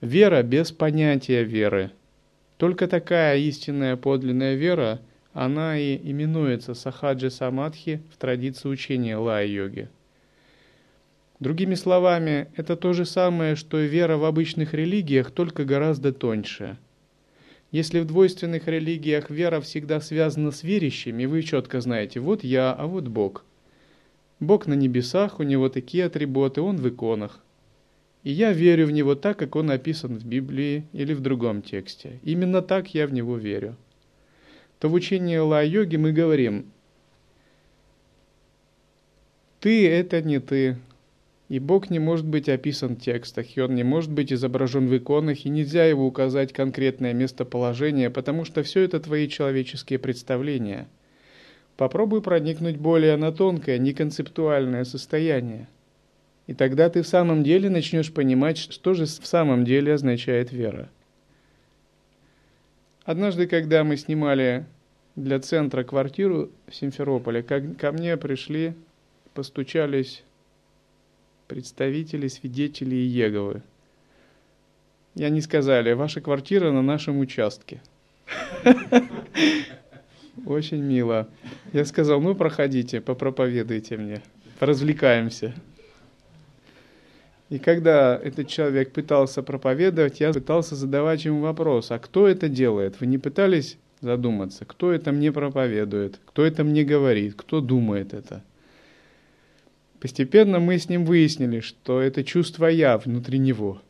Вера 0.00 0.42
без 0.42 0.72
понятия 0.72 1.44
веры. 1.44 1.92
Только 2.56 2.88
такая 2.88 3.38
истинная 3.38 3.96
подлинная 3.96 4.56
вера, 4.56 5.00
она 5.32 5.78
и 5.78 5.96
именуется 6.02 6.74
сахаджи 6.74 7.30
самадхи 7.30 8.02
в 8.12 8.16
традиции 8.16 8.68
учения 8.68 9.16
лай-йоги. 9.16 9.88
Другими 11.38 11.74
словами, 11.74 12.48
это 12.56 12.76
то 12.76 12.92
же 12.94 13.04
самое, 13.04 13.56
что 13.56 13.78
и 13.78 13.86
вера 13.86 14.16
в 14.16 14.24
обычных 14.24 14.72
религиях, 14.72 15.30
только 15.30 15.64
гораздо 15.64 16.12
тоньше. 16.12 16.78
Если 17.70 18.00
в 18.00 18.06
двойственных 18.06 18.68
религиях 18.68 19.28
вера 19.28 19.60
всегда 19.60 20.00
связана 20.00 20.50
с 20.50 20.62
верящими, 20.62 21.26
вы 21.26 21.42
четко 21.42 21.80
знаете, 21.80 22.20
вот 22.20 22.42
я, 22.42 22.72
а 22.72 22.86
вот 22.86 23.08
Бог. 23.08 23.44
Бог 24.40 24.66
на 24.66 24.74
небесах, 24.74 25.38
у 25.38 25.42
него 25.42 25.68
такие 25.68 26.06
атрибуты, 26.06 26.62
он 26.62 26.76
в 26.76 26.88
иконах. 26.88 27.40
И 28.22 28.30
я 28.30 28.52
верю 28.52 28.86
в 28.86 28.90
него 28.90 29.14
так, 29.14 29.38
как 29.38 29.56
он 29.56 29.70
описан 29.70 30.18
в 30.18 30.24
Библии 30.24 30.84
или 30.92 31.12
в 31.12 31.20
другом 31.20 31.60
тексте. 31.60 32.18
Именно 32.22 32.62
так 32.62 32.94
я 32.94 33.06
в 33.06 33.12
него 33.12 33.36
верю. 33.36 33.76
То 34.78 34.88
в 34.88 34.94
учении 34.94 35.36
Ла-йоги 35.36 35.96
мы 35.96 36.12
говорим, 36.12 36.66
ты– 39.60 39.88
это 39.90 40.22
не 40.22 40.38
ты, 40.38 40.76
и 41.48 41.60
Бог 41.60 41.90
не 41.90 41.98
может 41.98 42.26
быть 42.26 42.48
описан 42.48 42.96
в 42.96 43.00
текстах, 43.00 43.56
и 43.56 43.60
Он 43.60 43.74
не 43.74 43.84
может 43.84 44.10
быть 44.10 44.32
изображен 44.32 44.88
в 44.88 44.96
иконах, 44.96 45.44
и 45.44 45.48
нельзя 45.48 45.84
его 45.84 46.06
указать 46.06 46.52
конкретное 46.52 47.12
местоположение, 47.12 48.10
потому 48.10 48.44
что 48.44 48.62
все 48.62 48.80
это 48.80 48.98
твои 48.98 49.28
человеческие 49.28 49.98
представления. 50.00 50.88
Попробуй 51.76 52.20
проникнуть 52.20 52.78
более 52.78 53.16
на 53.16 53.30
тонкое, 53.30 53.78
неконцептуальное 53.78 54.84
состояние. 54.84 55.68
И 56.48 56.54
тогда 56.54 56.88
ты 56.88 57.02
в 57.02 57.08
самом 57.08 57.44
деле 57.44 57.70
начнешь 57.70 58.12
понимать, 58.12 58.58
что 58.58 58.94
же 58.94 59.04
в 59.04 59.26
самом 59.26 59.64
деле 59.64 59.94
означает 59.94 60.52
вера. 60.52 60.88
Однажды, 63.04 63.46
когда 63.46 63.84
мы 63.84 63.96
снимали 63.96 64.64
для 65.14 65.38
центра 65.38 65.84
квартиру 65.84 66.50
в 66.66 66.74
Симферополе, 66.74 67.42
ко 67.42 67.92
мне 67.92 68.16
пришли, 68.16 68.74
постучались 69.34 70.24
представители, 71.46 72.28
свидетели 72.28 72.94
Иеговы. 72.94 73.62
И 75.14 75.24
они 75.24 75.40
сказали, 75.40 75.92
ваша 75.92 76.20
квартира 76.20 76.70
на 76.70 76.82
нашем 76.82 77.18
участке. 77.18 77.80
Очень 80.46 80.82
мило. 80.82 81.28
Я 81.72 81.84
сказал, 81.84 82.20
ну 82.20 82.34
проходите, 82.34 83.00
попроповедуйте 83.00 83.96
мне, 83.96 84.22
развлекаемся. 84.60 85.54
И 87.48 87.58
когда 87.58 88.16
этот 88.16 88.48
человек 88.48 88.92
пытался 88.92 89.42
проповедовать, 89.42 90.20
я 90.20 90.32
пытался 90.32 90.74
задавать 90.74 91.24
ему 91.24 91.40
вопрос, 91.40 91.90
а 91.92 91.98
кто 91.98 92.26
это 92.26 92.48
делает? 92.48 93.00
Вы 93.00 93.06
не 93.06 93.18
пытались 93.18 93.78
задуматься, 94.00 94.64
кто 94.64 94.92
это 94.92 95.12
мне 95.12 95.32
проповедует, 95.32 96.18
кто 96.26 96.44
это 96.44 96.64
мне 96.64 96.84
говорит, 96.84 97.34
кто 97.36 97.60
думает 97.60 98.14
это? 98.14 98.42
Постепенно 100.06 100.60
мы 100.60 100.78
с 100.78 100.88
ним 100.88 101.04
выяснили, 101.04 101.58
что 101.58 102.00
это 102.00 102.22
чувство 102.22 102.66
«я» 102.66 102.96
внутри 102.96 103.40
него. 103.40 103.82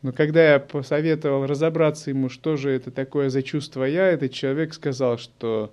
Но 0.00 0.10
когда 0.10 0.52
я 0.52 0.58
посоветовал 0.58 1.44
разобраться 1.44 2.08
ему, 2.08 2.30
что 2.30 2.56
же 2.56 2.70
это 2.70 2.90
такое 2.90 3.28
за 3.28 3.42
чувство 3.42 3.84
«я», 3.84 4.06
этот 4.06 4.32
человек 4.32 4.72
сказал, 4.72 5.18
что 5.18 5.70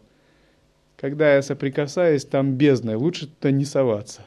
когда 0.98 1.36
я 1.36 1.42
соприкасаюсь, 1.42 2.26
там 2.26 2.56
бездна, 2.56 2.98
лучше 2.98 3.28
туда 3.28 3.52
не 3.52 3.64
соваться. 3.64 4.26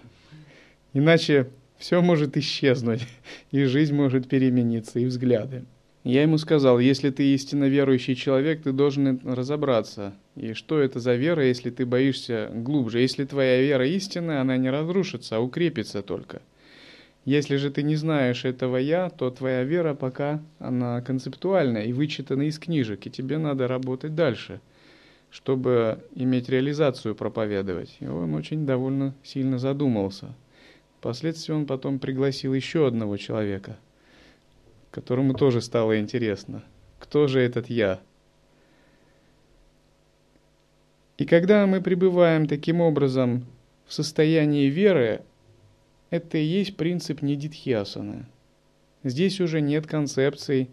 Иначе 0.94 1.50
все 1.76 2.00
может 2.00 2.38
исчезнуть, 2.38 3.06
и 3.50 3.64
жизнь 3.64 3.94
может 3.94 4.30
перемениться, 4.30 4.98
и 4.98 5.04
взгляды. 5.04 5.66
Я 6.06 6.22
ему 6.22 6.38
сказал, 6.38 6.78
если 6.78 7.10
ты 7.10 7.34
истинно 7.34 7.64
верующий 7.64 8.14
человек, 8.14 8.62
ты 8.62 8.70
должен 8.70 9.18
разобраться. 9.24 10.14
И 10.36 10.52
что 10.52 10.78
это 10.78 11.00
за 11.00 11.16
вера, 11.16 11.44
если 11.44 11.70
ты 11.70 11.84
боишься 11.84 12.48
глубже? 12.54 13.00
Если 13.00 13.24
твоя 13.24 13.60
вера 13.60 13.84
истинная, 13.88 14.40
она 14.40 14.56
не 14.56 14.70
разрушится, 14.70 15.38
а 15.38 15.40
укрепится 15.40 16.02
только. 16.02 16.42
Если 17.24 17.56
же 17.56 17.72
ты 17.72 17.82
не 17.82 17.96
знаешь 17.96 18.44
этого 18.44 18.76
«я», 18.76 19.10
то 19.10 19.32
твоя 19.32 19.64
вера 19.64 19.94
пока 19.94 20.40
она 20.60 21.00
концептуальная 21.00 21.86
и 21.86 21.92
вычитана 21.92 22.42
из 22.42 22.60
книжек, 22.60 23.04
и 23.04 23.10
тебе 23.10 23.38
надо 23.38 23.66
работать 23.66 24.14
дальше, 24.14 24.60
чтобы 25.28 26.04
иметь 26.14 26.48
реализацию 26.48 27.16
проповедовать. 27.16 27.96
И 27.98 28.06
он 28.06 28.32
очень 28.34 28.64
довольно 28.64 29.12
сильно 29.24 29.58
задумался. 29.58 30.36
Впоследствии 31.00 31.52
он 31.52 31.66
потом 31.66 31.98
пригласил 31.98 32.54
еще 32.54 32.86
одного 32.86 33.16
человека– 33.16 33.76
которому 34.96 35.34
тоже 35.34 35.60
стало 35.60 36.00
интересно, 36.00 36.64
кто 36.98 37.26
же 37.26 37.38
этот 37.40 37.68
я. 37.68 38.00
И 41.18 41.26
когда 41.26 41.66
мы 41.66 41.82
пребываем 41.82 42.48
таким 42.48 42.80
образом 42.80 43.44
в 43.86 43.92
состоянии 43.92 44.68
веры, 44.70 45.20
это 46.08 46.38
и 46.38 46.44
есть 46.44 46.78
принцип 46.78 47.20
нидитхьясаны. 47.20 48.24
Здесь 49.04 49.38
уже 49.38 49.60
нет 49.60 49.86
концепций, 49.86 50.70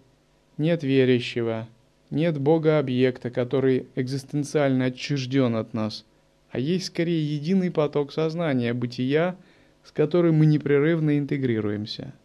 нет 0.58 0.84
верящего, 0.84 1.68
нет 2.10 2.40
Бога-объекта, 2.40 3.30
который 3.30 3.88
экзистенциально 3.96 4.86
отчужден 4.86 5.58
от 5.58 5.74
нас, 5.74 6.06
а 6.50 6.60
есть 6.60 6.86
скорее 6.86 7.36
единый 7.36 7.72
поток 7.72 8.14
сознания, 8.14 8.74
бытия, 8.74 9.36
с 9.84 9.92
которым 9.92 10.36
мы 10.36 10.46
непрерывно 10.46 11.18
интегрируемся– 11.18 12.14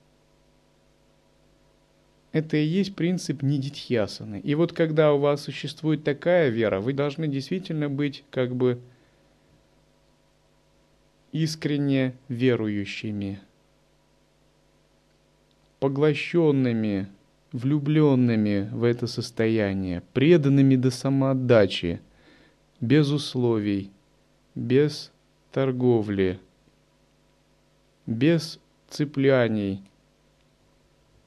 это 2.32 2.56
и 2.56 2.64
есть 2.64 2.94
принцип 2.94 3.42
нидитхьясаны. 3.42 4.40
И 4.40 4.54
вот 4.54 4.72
когда 4.72 5.12
у 5.12 5.18
вас 5.18 5.42
существует 5.42 6.04
такая 6.04 6.50
вера, 6.50 6.80
вы 6.80 6.92
должны 6.92 7.26
действительно 7.26 7.88
быть 7.88 8.24
как 8.30 8.54
бы 8.54 8.80
искренне 11.32 12.14
верующими, 12.28 13.40
поглощенными, 15.80 17.08
влюбленными 17.52 18.68
в 18.72 18.84
это 18.84 19.06
состояние, 19.06 20.02
преданными 20.12 20.76
до 20.76 20.90
самоотдачи, 20.90 22.00
без 22.80 23.10
условий, 23.10 23.90
без 24.54 25.12
торговли, 25.50 26.38
без 28.06 28.60
цепляний– 28.90 29.82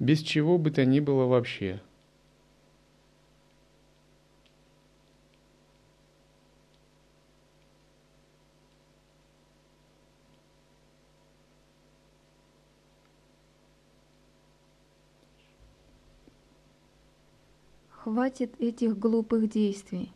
без 0.02 0.22
чего 0.22 0.58
бы 0.58 0.72
то 0.72 0.84
ни 0.84 1.00
было 1.00 1.28
вообще. 1.28 1.80
Хватит 17.92 18.60
этих 18.60 18.98
глупых 18.98 19.48
действий. 19.48 20.12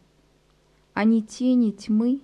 Они 0.95 1.21
тени 1.21 1.69
тьмы 1.69 2.21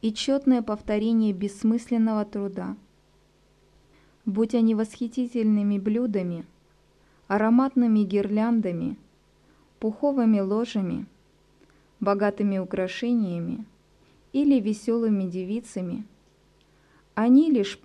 и 0.00 0.14
четное 0.14 0.62
повторение 0.62 1.34
бессмысленного 1.34 2.24
труда. 2.24 2.78
Будь 4.24 4.54
они 4.54 4.74
восхитительными 4.74 5.78
блюдами, 5.78 6.46
ароматными 7.28 8.00
гирляндами, 8.00 8.96
пуховыми 9.78 10.40
ложами, 10.40 11.06
богатыми 12.00 12.58
украшениями 12.58 13.64
или 14.32 14.58
веселыми 14.60 15.24
девицами, 15.24 16.04
они 17.14 17.50
лишь 17.50 17.78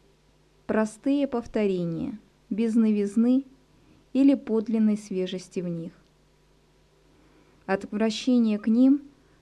простые 0.66 1.28
повторения, 1.28 2.18
без 2.50 2.76
новизны 2.76 3.46
или 4.14 4.34
подлинной 4.36 4.98
свежести 4.98 5.60
в 5.60 5.68
них. 5.68 5.92
Отвращение 7.66 8.60
к 8.60 8.68
ним 8.68 9.02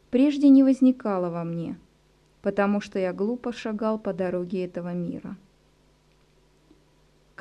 прежде 0.09 0.49
не 0.49 0.63
возникало 0.63 1.29
во 1.29 1.43
мне, 1.43 1.77
потому 2.41 2.81
что 2.81 2.97
я 2.97 3.13
глупо 3.13 3.51
шагал 3.51 3.99
по 3.99 4.13
дороге 4.13 4.65
этого 4.65 4.93
мира. 4.93 5.37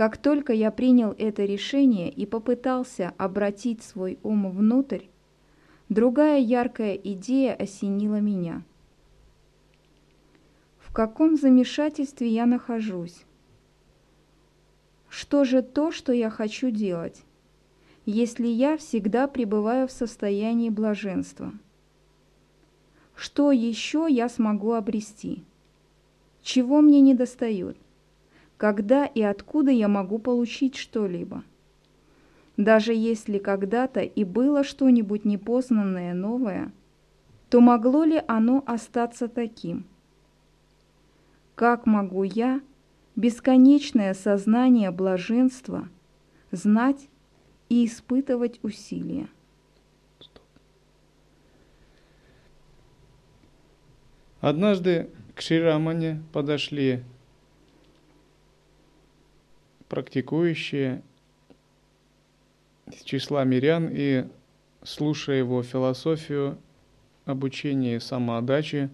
Как 0.00 0.16
только 0.16 0.54
я 0.54 0.70
принял 0.70 1.14
это 1.18 1.44
решение 1.44 2.10
и 2.10 2.24
попытался 2.24 3.12
обратить 3.18 3.82
свой 3.82 4.18
ум 4.22 4.50
внутрь, 4.50 5.08
другая 5.90 6.40
яркая 6.40 6.94
идея 6.94 7.52
осенила 7.54 8.18
меня. 8.18 8.62
В 10.78 10.90
каком 10.94 11.36
замешательстве 11.36 12.28
я 12.28 12.46
нахожусь? 12.46 13.26
Что 15.10 15.44
же 15.44 15.60
то, 15.60 15.90
что 15.90 16.14
я 16.14 16.30
хочу 16.30 16.70
делать, 16.70 17.22
если 18.06 18.46
я 18.46 18.78
всегда 18.78 19.28
пребываю 19.28 19.86
в 19.86 19.92
состоянии 19.92 20.70
блаженства? 20.70 21.52
Что 23.14 23.52
еще 23.52 24.06
я 24.08 24.30
смогу 24.30 24.72
обрести? 24.72 25.44
Чего 26.40 26.80
мне 26.80 27.02
не 27.02 27.12
достает? 27.12 27.76
Когда 28.60 29.06
и 29.06 29.22
откуда 29.22 29.70
я 29.70 29.88
могу 29.88 30.18
получить 30.18 30.76
что-либо? 30.76 31.44
Даже 32.58 32.92
если 32.92 33.38
когда-то 33.38 34.00
и 34.00 34.22
было 34.22 34.64
что-нибудь 34.64 35.24
непознанное 35.24 36.12
новое, 36.12 36.70
то 37.48 37.62
могло 37.62 38.04
ли 38.04 38.22
оно 38.28 38.62
остаться 38.66 39.28
таким? 39.28 39.86
Как 41.54 41.86
могу 41.86 42.22
я 42.22 42.60
бесконечное 43.16 44.12
сознание 44.12 44.90
блаженства, 44.90 45.88
знать 46.50 47.08
и 47.70 47.86
испытывать 47.86 48.60
усилия. 48.62 49.30
Однажды 54.42 55.08
к 55.34 55.40
Шрирамане 55.40 56.22
подошли 56.34 57.02
практикующие 59.90 61.02
из 62.86 63.02
числа 63.02 63.44
мирян 63.44 63.88
и, 63.90 64.24
слушая 64.82 65.38
его 65.38 65.62
философию 65.62 66.56
обучения 67.26 68.00
самоотдачи, 68.00 68.88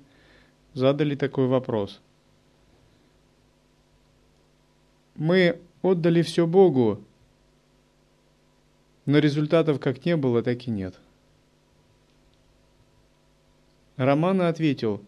задали 0.72 1.14
такой 1.14 1.46
вопрос. 1.46 2.00
Мы 5.14 5.60
отдали 5.82 6.22
все 6.22 6.46
Богу, 6.46 7.02
но 9.04 9.18
результатов 9.18 9.80
как 9.80 10.04
не 10.04 10.16
было, 10.16 10.42
так 10.42 10.66
и 10.66 10.70
нет. 10.70 10.98
Романа 13.96 14.48
ответил, 14.48 15.02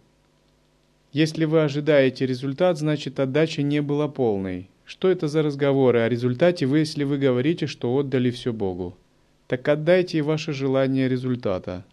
если 1.13 1.47
вы 1.47 1.63
ожидаете 1.63 2.27
результат, 2.27 2.79
значит 2.79 3.19
отдача 3.19 3.63
не 3.63 3.81
была 3.81 4.09
полной. 4.09 4.69
Что 4.89 5.11
это 5.11 5.29
за 5.29 5.43
разговоры 5.43 5.99
о 5.99 6.09
результате, 6.09 6.65
вы, 6.65 6.79
если 6.79 7.05
вы 7.05 7.19
говорите, 7.19 7.67
что 7.67 7.95
отдали 7.95 8.31
все 8.31 8.55
Богу? 8.55 8.97
Так 9.47 9.69
отдайте 9.69 10.17
и 10.17 10.23
ваше 10.23 10.55
желание 10.55 11.11
результата. 11.11 11.85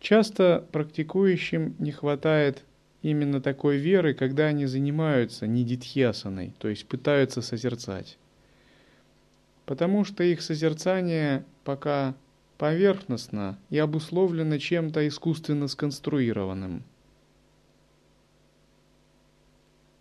Часто 0.00 0.64
практикующим 0.72 1.76
не 1.78 1.92
хватает 1.92 2.64
именно 3.02 3.42
такой 3.42 3.76
веры, 3.76 4.14
когда 4.14 4.46
они 4.46 4.64
занимаются 4.64 5.46
нидитхьясаной, 5.46 6.54
то 6.58 6.68
есть 6.68 6.86
пытаются 6.86 7.42
созерцать. 7.42 8.16
Потому 9.66 10.06
что 10.06 10.24
их 10.24 10.40
созерцание 10.40 11.44
пока 11.62 12.14
поверхностно 12.56 13.58
и 13.68 13.76
обусловлено 13.76 14.56
чем-то 14.56 15.06
искусственно 15.06 15.68
сконструированным. 15.68 16.84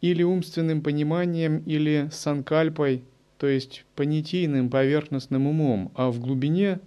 Или 0.03 0.21
умственным 0.21 0.81
пониманием, 0.81 1.59
или 1.59 2.09
санкальпой, 2.11 3.03
то 3.37 3.47
есть 3.47 3.85
понятийным 3.95 4.69
поверхностным 4.69 5.47
умом, 5.47 5.91
а 5.95 6.11
в 6.11 6.19
глубине 6.19 6.79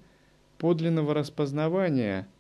подлинного 0.59 1.15
распознавания– 1.15 2.29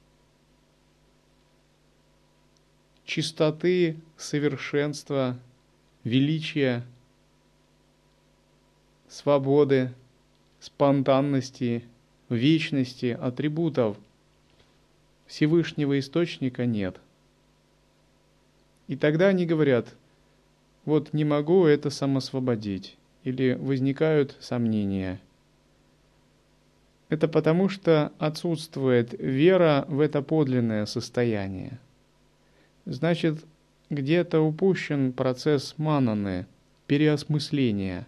чистоты, 3.07 3.97
совершенства, 4.19 5.39
величия, 6.05 6.85
свободы, 9.09 9.95
спонтанности, 10.61 11.85
вечности, 12.29 13.17
атрибутов 13.19 13.97
Всевышнего 15.27 15.99
Источника 15.99 16.67
нет. 16.67 17.01
И 18.89 18.97
тогда 18.97 19.29
они 19.29 19.47
говорят, 19.47 19.95
вот 20.87 21.12
не 21.12 21.27
могу 21.27 21.66
это 21.66 21.90
самосвободить, 21.90 22.96
или 23.22 23.53
возникают 23.53 24.35
сомнения. 24.40 25.20
Это 27.11 27.29
потому, 27.29 27.68
что 27.68 28.12
отсутствует 28.18 29.14
вера 29.18 29.85
в 29.88 30.01
это 30.01 30.22
подлинное 30.22 30.87
состояние– 30.87 31.79
Значит, 32.87 33.44
где-то 33.90 34.40
упущен 34.40 35.12
процесс 35.12 35.75
мананы, 35.77 36.46
переосмысления. 36.87 38.07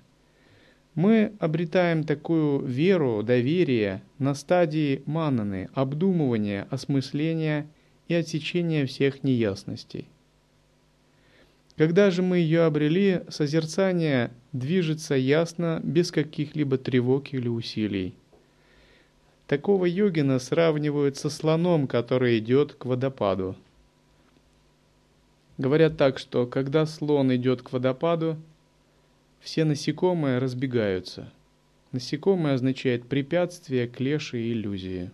Мы 0.94 1.32
обретаем 1.40 2.04
такую 2.04 2.64
веру, 2.64 3.24
доверие 3.24 4.02
на 4.18 4.34
стадии 4.34 5.02
мананы, 5.04 5.68
обдумывания, 5.74 6.68
осмысления 6.70 7.66
и 8.06 8.14
отсечения 8.14 8.86
всех 8.86 9.24
неясностей. 9.24 10.06
Когда 11.78 12.10
же 12.10 12.22
мы 12.22 12.38
ее 12.38 12.62
обрели, 12.62 13.22
созерцание 13.28 14.32
движется 14.52 15.14
ясно, 15.14 15.80
без 15.84 16.10
каких-либо 16.10 16.76
тревог 16.76 17.32
или 17.32 17.46
усилий. 17.46 18.14
Такого 19.46 19.84
йогина 19.84 20.40
сравнивают 20.40 21.16
со 21.16 21.30
слоном, 21.30 21.86
который 21.86 22.40
идет 22.40 22.74
к 22.74 22.84
водопаду. 22.84 23.54
Говорят 25.56 25.96
так, 25.96 26.18
что 26.18 26.48
когда 26.48 26.84
слон 26.84 27.32
идет 27.36 27.62
к 27.62 27.70
водопаду, 27.70 28.36
все 29.38 29.64
насекомые 29.64 30.38
разбегаются. 30.38 31.32
Насекомое 31.92 32.54
означает 32.54 33.06
препятствие, 33.06 33.86
клеши 33.86 34.40
и 34.40 34.52
иллюзии. 34.52 35.12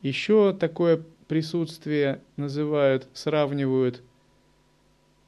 Еще 0.00 0.56
такое 0.58 1.02
присутствие 1.28 2.22
называют, 2.36 3.08
сравнивают 3.12 4.02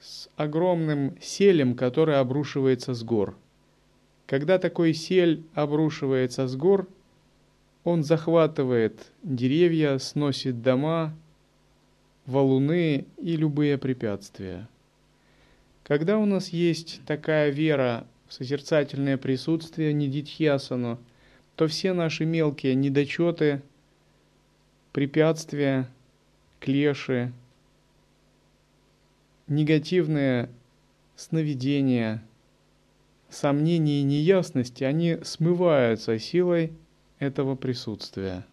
с 0.03 0.29
огромным 0.37 1.17
селем, 1.21 1.77
который 1.77 2.19
обрушивается 2.19 2.93
с 2.93 3.05
гор. 3.05 3.37
Когда 4.27 4.59
такой 4.59 4.95
сель 4.95 5.45
обрушивается 5.55 6.49
с 6.49 6.57
гор, 6.57 6.89
он 7.85 8.03
захватывает 8.03 9.13
деревья, 9.23 9.99
сносит 9.99 10.61
дома, 10.61 11.15
валуны 12.27 13.07
и 13.19 13.37
любые 13.37 13.79
препятствия. 13.79 14.69
Когда 15.85 16.19
у 16.19 16.27
нас 16.27 16.49
есть 16.49 17.01
такая 17.07 17.51
вера 17.51 18.07
в 18.27 18.33
созерцательное 18.33 19.19
присутствие 19.19 19.93
Нидитхьясану, 19.93 20.99
то 21.55 21.69
все 21.69 21.93
наши 21.93 22.25
мелкие 22.25 22.75
недочеты, 22.75 23.63
препятствия, 24.93 25.89
клеши, 26.59 27.33
негативные 29.53 30.49
сновидения, 31.17 32.23
сомнения 33.29 34.01
и 34.01 34.05
неясности, 34.05 34.85
они 34.85 35.19
смываются 35.23 36.19
силой 36.19 36.73
этого 37.19 37.55
присутствия. 37.55 38.45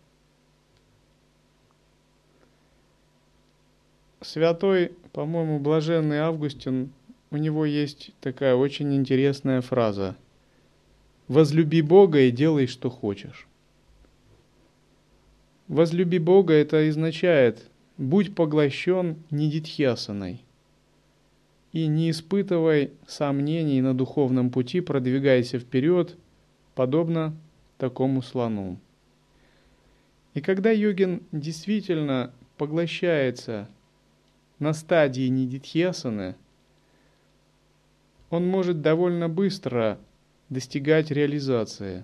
святой, 4.21 4.91
по-моему, 5.13 5.59
блаженный 5.59 6.19
Августин, 6.19 6.91
у 7.31 7.37
него 7.37 7.65
есть 7.65 8.11
такая 8.21 8.55
очень 8.55 8.93
интересная 8.93 9.61
фраза. 9.61 10.15
«Возлюби 11.29 11.81
Бога 11.81 12.19
и 12.19 12.31
делай, 12.31 12.67
что 12.67 12.89
хочешь». 12.89 13.47
«Возлюби 15.67 16.17
Бога» 16.17 16.53
это 16.53 16.79
означает 16.79 17.69
будь 17.97 18.35
поглощен 18.35 19.23
нидитхьясаной 19.29 20.43
и 21.71 21.87
не 21.87 22.09
испытывай 22.09 22.91
сомнений 23.07 23.81
на 23.81 23.93
духовном 23.93 24.49
пути, 24.49 24.81
продвигайся 24.81 25.59
вперед, 25.59 26.15
подобно 26.75 27.35
такому 27.77 28.21
слону. 28.21 28.79
И 30.33 30.41
когда 30.41 30.71
йогин 30.71 31.23
действительно 31.31 32.31
поглощается 32.57 33.67
на 34.57 34.73
стадии 34.73 35.27
нидитхьясаны, 35.27 36.35
он 38.29 38.47
может 38.47 38.81
довольно 38.81 39.27
быстро 39.27 39.97
достигать 40.49 41.11
реализации. 41.11 42.03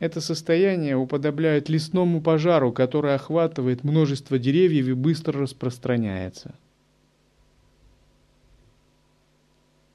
Это 0.00 0.20
состояние 0.20 0.96
уподобляет 0.96 1.68
лесному 1.68 2.20
пожару, 2.20 2.72
который 2.72 3.14
охватывает 3.14 3.84
множество 3.84 4.38
деревьев 4.38 4.88
и 4.88 4.92
быстро 4.92 5.40
распространяется. 5.40 6.54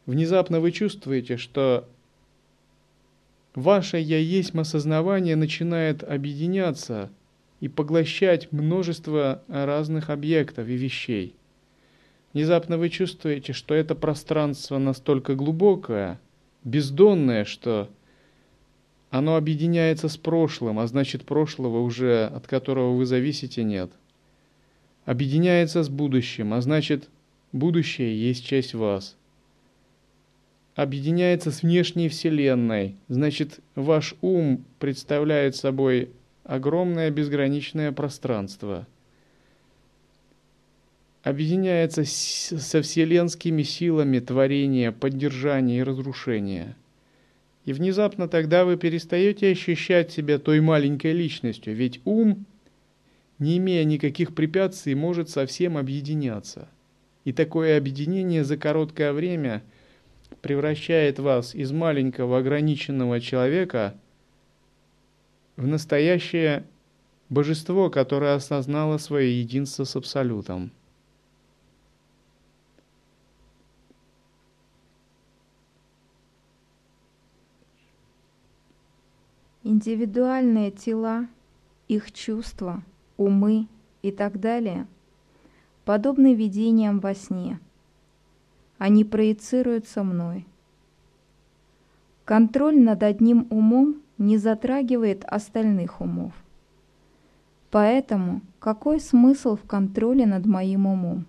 Внезапно 0.09 0.59
вы 0.59 0.71
чувствуете, 0.71 1.37
что 1.37 1.87
ваше 3.53 3.99
«я 3.99 4.17
есть» 4.17 4.55
осознавание 4.55 5.35
начинает 5.35 6.01
объединяться 6.01 7.11
и 7.59 7.67
поглощать 7.67 8.51
множество 8.51 9.43
разных 9.47 10.09
объектов 10.09 10.67
и 10.67 10.73
вещей. 10.73 11.35
Внезапно 12.33 12.79
вы 12.79 12.89
чувствуете, 12.89 13.53
что 13.53 13.75
это 13.75 13.93
пространство 13.93 14.79
настолько 14.79 15.35
глубокое, 15.35 16.19
бездонное, 16.63 17.45
что 17.45 17.87
оно 19.11 19.35
объединяется 19.35 20.09
с 20.09 20.17
прошлым, 20.17 20.79
а 20.79 20.87
значит 20.87 21.23
прошлого 21.23 21.81
уже, 21.81 22.25
от 22.25 22.47
которого 22.47 22.95
вы 22.95 23.05
зависите, 23.05 23.63
нет. 23.63 23.91
Объединяется 25.05 25.83
с 25.83 25.89
будущим, 25.89 26.51
а 26.55 26.61
значит 26.61 27.09
будущее 27.51 28.19
есть 28.19 28.43
часть 28.43 28.73
вас. 28.73 29.15
Объединяется 30.75 31.51
с 31.51 31.61
внешней 31.61 32.09
вселенной, 32.09 32.95
значит 33.07 33.59
ваш 33.75 34.15
ум 34.21 34.63
представляет 34.79 35.55
собой 35.55 36.09
огромное 36.43 37.11
безграничное 37.11 37.91
пространство. 37.91 38.87
Объединяется 41.23 42.05
со 42.05 42.81
вселенскими 42.81 43.63
силами 43.63 44.19
творения, 44.19 44.91
поддержания 44.91 45.79
и 45.79 45.83
разрушения– 45.83 46.75
и 47.69 47.73
внезапно 47.73 48.27
тогда 48.27 48.65
вы 48.65 48.77
перестаете 48.77 49.51
ощущать 49.51 50.11
себя 50.11 50.39
той 50.39 50.59
маленькой 50.59 51.13
личностью, 51.13 51.75
ведь 51.75 52.01
ум, 52.03 52.45
не 53.37 53.59
имея 53.59 53.83
никаких 53.83 54.33
препятствий, 54.33 54.95
может 54.95 55.29
совсем 55.29 55.77
объединяться. 55.77 56.67
И 57.25 57.31
такое 57.31 57.77
объединение 57.77 58.43
за 58.43 58.57
короткое 58.57 59.13
время 59.13 59.61
превращает 60.41 61.19
вас 61.19 61.53
из 61.55 61.71
маленького 61.71 62.39
ограниченного 62.39 63.19
человека 63.19 63.95
в 65.55 65.67
настоящее 65.67 66.65
божество, 67.29 67.89
которое 67.89 68.35
осознало 68.35 68.97
свое 68.97 69.39
единство 69.39 69.83
с 69.83 69.95
Абсолютом. 69.95 70.71
Индивидуальные 79.63 80.71
тела, 80.71 81.27
их 81.87 82.11
чувства, 82.11 82.83
умы 83.17 83.67
и 84.01 84.11
так 84.11 84.39
далее 84.39 84.87
подобны 85.89 86.35
видениям 86.35 86.99
во 86.99 87.15
сне. 87.15 87.59
Они 88.79 89.03
проецируются 89.03 90.01
мной. 90.03 90.47
Контроль 92.25 92.79
над 92.79 93.03
одним 93.03 93.45
умом 93.51 94.01
не 94.17 94.37
затрагивает 94.37 95.23
остальных 95.25 96.01
умов. 96.01 96.33
Поэтому 97.69 98.41
какой 98.57 98.99
смысл 98.99 99.55
в 99.55 99.61
контроле 99.67 100.25
над 100.25 100.47
моим 100.47 100.87
умом? 100.87 101.25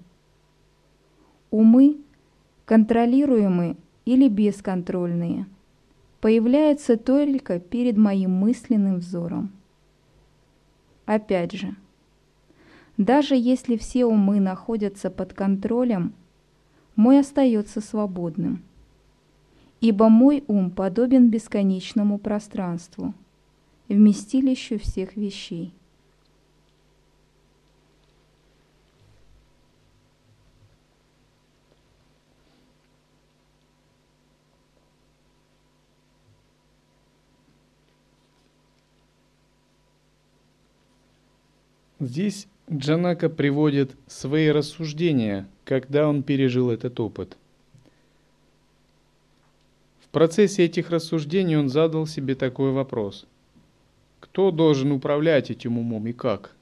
Умы, 1.51 1.99
контролируемые 2.65 3.77
или 4.07 4.29
бесконтрольные– 4.29 5.45
появляется 6.21 6.97
только 6.97 7.59
перед 7.59 7.97
моим 7.97 8.33
мысленным 8.33 8.99
взором. 8.99 9.53
Опять 11.07 11.53
же, 11.53 11.75
даже 12.97 13.35
если 13.35 13.77
все 13.77 14.05
умы 14.05 14.39
находятся 14.39 15.11
под 15.11 15.33
контролем, 15.33 16.13
мой 16.97 17.21
остается 17.21 17.81
свободным, 17.81 18.63
ибо 19.81 20.09
мой 20.09 20.45
ум 20.47 20.71
подобен 20.71 21.31
бесконечному 21.31 22.19
пространству, 22.19 23.15
вместилищу 23.89 24.79
всех 24.79 25.17
вещей. 25.17 25.73
Здесь 42.01 42.49
Джанака 42.73 43.29
приводит 43.29 43.95
свои 44.07 44.49
рассуждения, 44.49 45.47
когда 45.71 46.09
он 46.09 46.25
пережил 46.25 46.69
этот 46.69 46.99
опыт. 46.99 47.37
В 50.01 50.09
процессе 50.09 50.65
этих 50.65 50.91
рассуждений 50.91 51.57
он 51.57 51.69
задал 51.69 52.09
себе 52.09 52.35
такой 52.35 52.73
вопрос. 52.73 53.25
Кто 54.19 54.51
должен 54.51 54.91
управлять 54.91 55.49
этим 55.53 55.79
умом 55.79 56.09
и 56.09 56.13
как? 56.13 56.57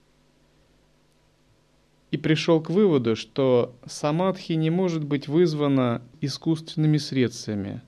И 2.11 2.18
пришел 2.18 2.61
к 2.61 2.68
выводу, 2.68 3.16
что 3.16 3.74
самадхи 3.86 4.52
не 4.52 4.68
может 4.68 5.04
быть 5.04 5.26
вызвана 5.26 6.02
искусственными 6.20 6.98
средствами, 6.98 7.80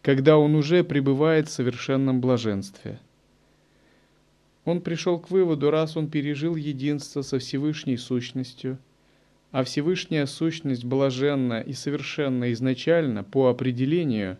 когда 0.00 0.38
он 0.38 0.56
уже 0.56 0.82
пребывает 0.82 1.46
в 1.46 1.52
совершенном 1.52 2.20
блаженстве– 2.20 2.98
он 4.64 4.80
пришел 4.80 5.18
к 5.18 5.28
выводу, 5.30 5.72
раз 5.72 5.96
он 5.96 6.08
пережил 6.08 6.54
единство 6.54 7.22
со 7.22 7.40
Всевышней 7.40 7.96
сущностью, 7.96 8.78
а 9.52 9.64
Всевышняя 9.64 10.26
сущность 10.26 10.84
блаженна 10.84 11.60
и 11.60 11.72
совершенна 11.74 12.52
изначально 12.52 13.22
по 13.22 13.48
определению, 13.48 14.38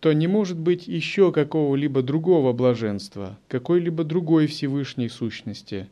то 0.00 0.12
не 0.12 0.28
может 0.28 0.56
быть 0.56 0.86
еще 0.86 1.32
какого-либо 1.32 2.02
другого 2.02 2.52
блаженства, 2.52 3.36
какой-либо 3.48 4.04
другой 4.04 4.46
Всевышней 4.46 5.08
сущности, 5.08 5.88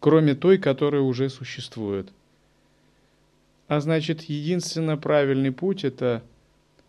кроме 0.00 0.34
той, 0.34 0.58
которая 0.58 1.02
уже 1.02 1.28
существует. 1.28 2.08
А 3.66 3.80
значит, 3.80 4.22
единственно 4.22 4.96
правильный 4.96 5.52
путь– 5.52 5.84
это– 5.84 6.22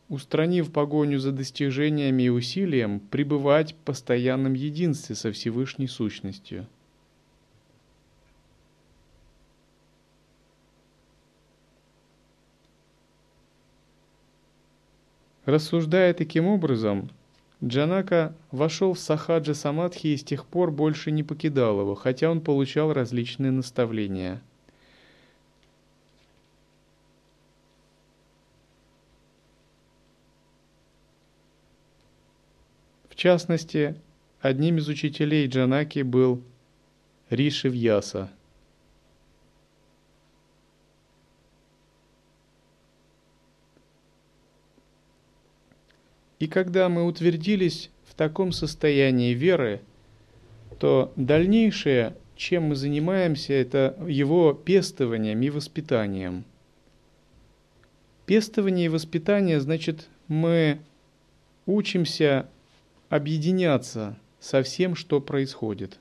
устранив 0.10 0.72
погоню 0.72 1.20
за 1.20 1.32
достижениями 1.32 2.24
и 2.24 2.30
усилием, 2.30 3.00
пребывать 3.00 3.74
в 3.74 3.76
постоянном 3.76 4.54
единстве 4.54 5.16
со 5.16 5.32
Всевышней 5.32 5.88
Сущностью. 5.88 6.66
Рассуждая 15.48 16.14
таким 16.14 16.46
образом, 16.46 17.10
Джанака 17.64 18.36
вошел 18.52 18.94
в 18.94 19.00
сахаджа 19.00 19.56
самадхи 19.56 20.08
и 20.08 20.18
с 20.18 20.24
тех 20.24 20.46
пор 20.46 20.70
больше 20.70 21.10
не 21.10 21.24
покидал 21.24 21.82
его, 21.82 21.96
хотя 21.96 22.30
он 22.30 22.42
получал 22.42 22.94
различные 22.94 23.50
наставления– 23.50 24.40
частности, 33.18 33.96
одним 34.40 34.78
из 34.78 34.88
учителей 34.88 35.48
Джанаки 35.48 36.04
был 36.04 36.42
Риши 37.30 37.68
Вьяса. 37.68 38.30
И 46.40 46.48
когда 46.48 46.88
мы 46.90 47.06
утвердились 47.06 47.90
в 48.06 48.14
таком 48.14 48.52
состоянии 48.52 49.34
веры, 49.34 49.82
то 50.80 51.12
дальнейшее, 51.16 52.16
чем 52.36 52.64
мы 52.64 52.76
занимаемся, 52.76 53.54
это 53.54 53.98
его 54.08 54.54
пестованием 54.54 55.42
и 55.42 55.50
воспитанием. 55.50 56.44
Пестование 58.26 58.86
и 58.86 58.90
воспитание 58.90 59.60
значит, 59.60 60.08
мы 60.28 60.80
учимся 61.66 62.48
объединяться 63.10 64.18
со 64.40 64.62
всем, 64.64 64.96
что 64.96 65.22
происходит. 65.22 65.98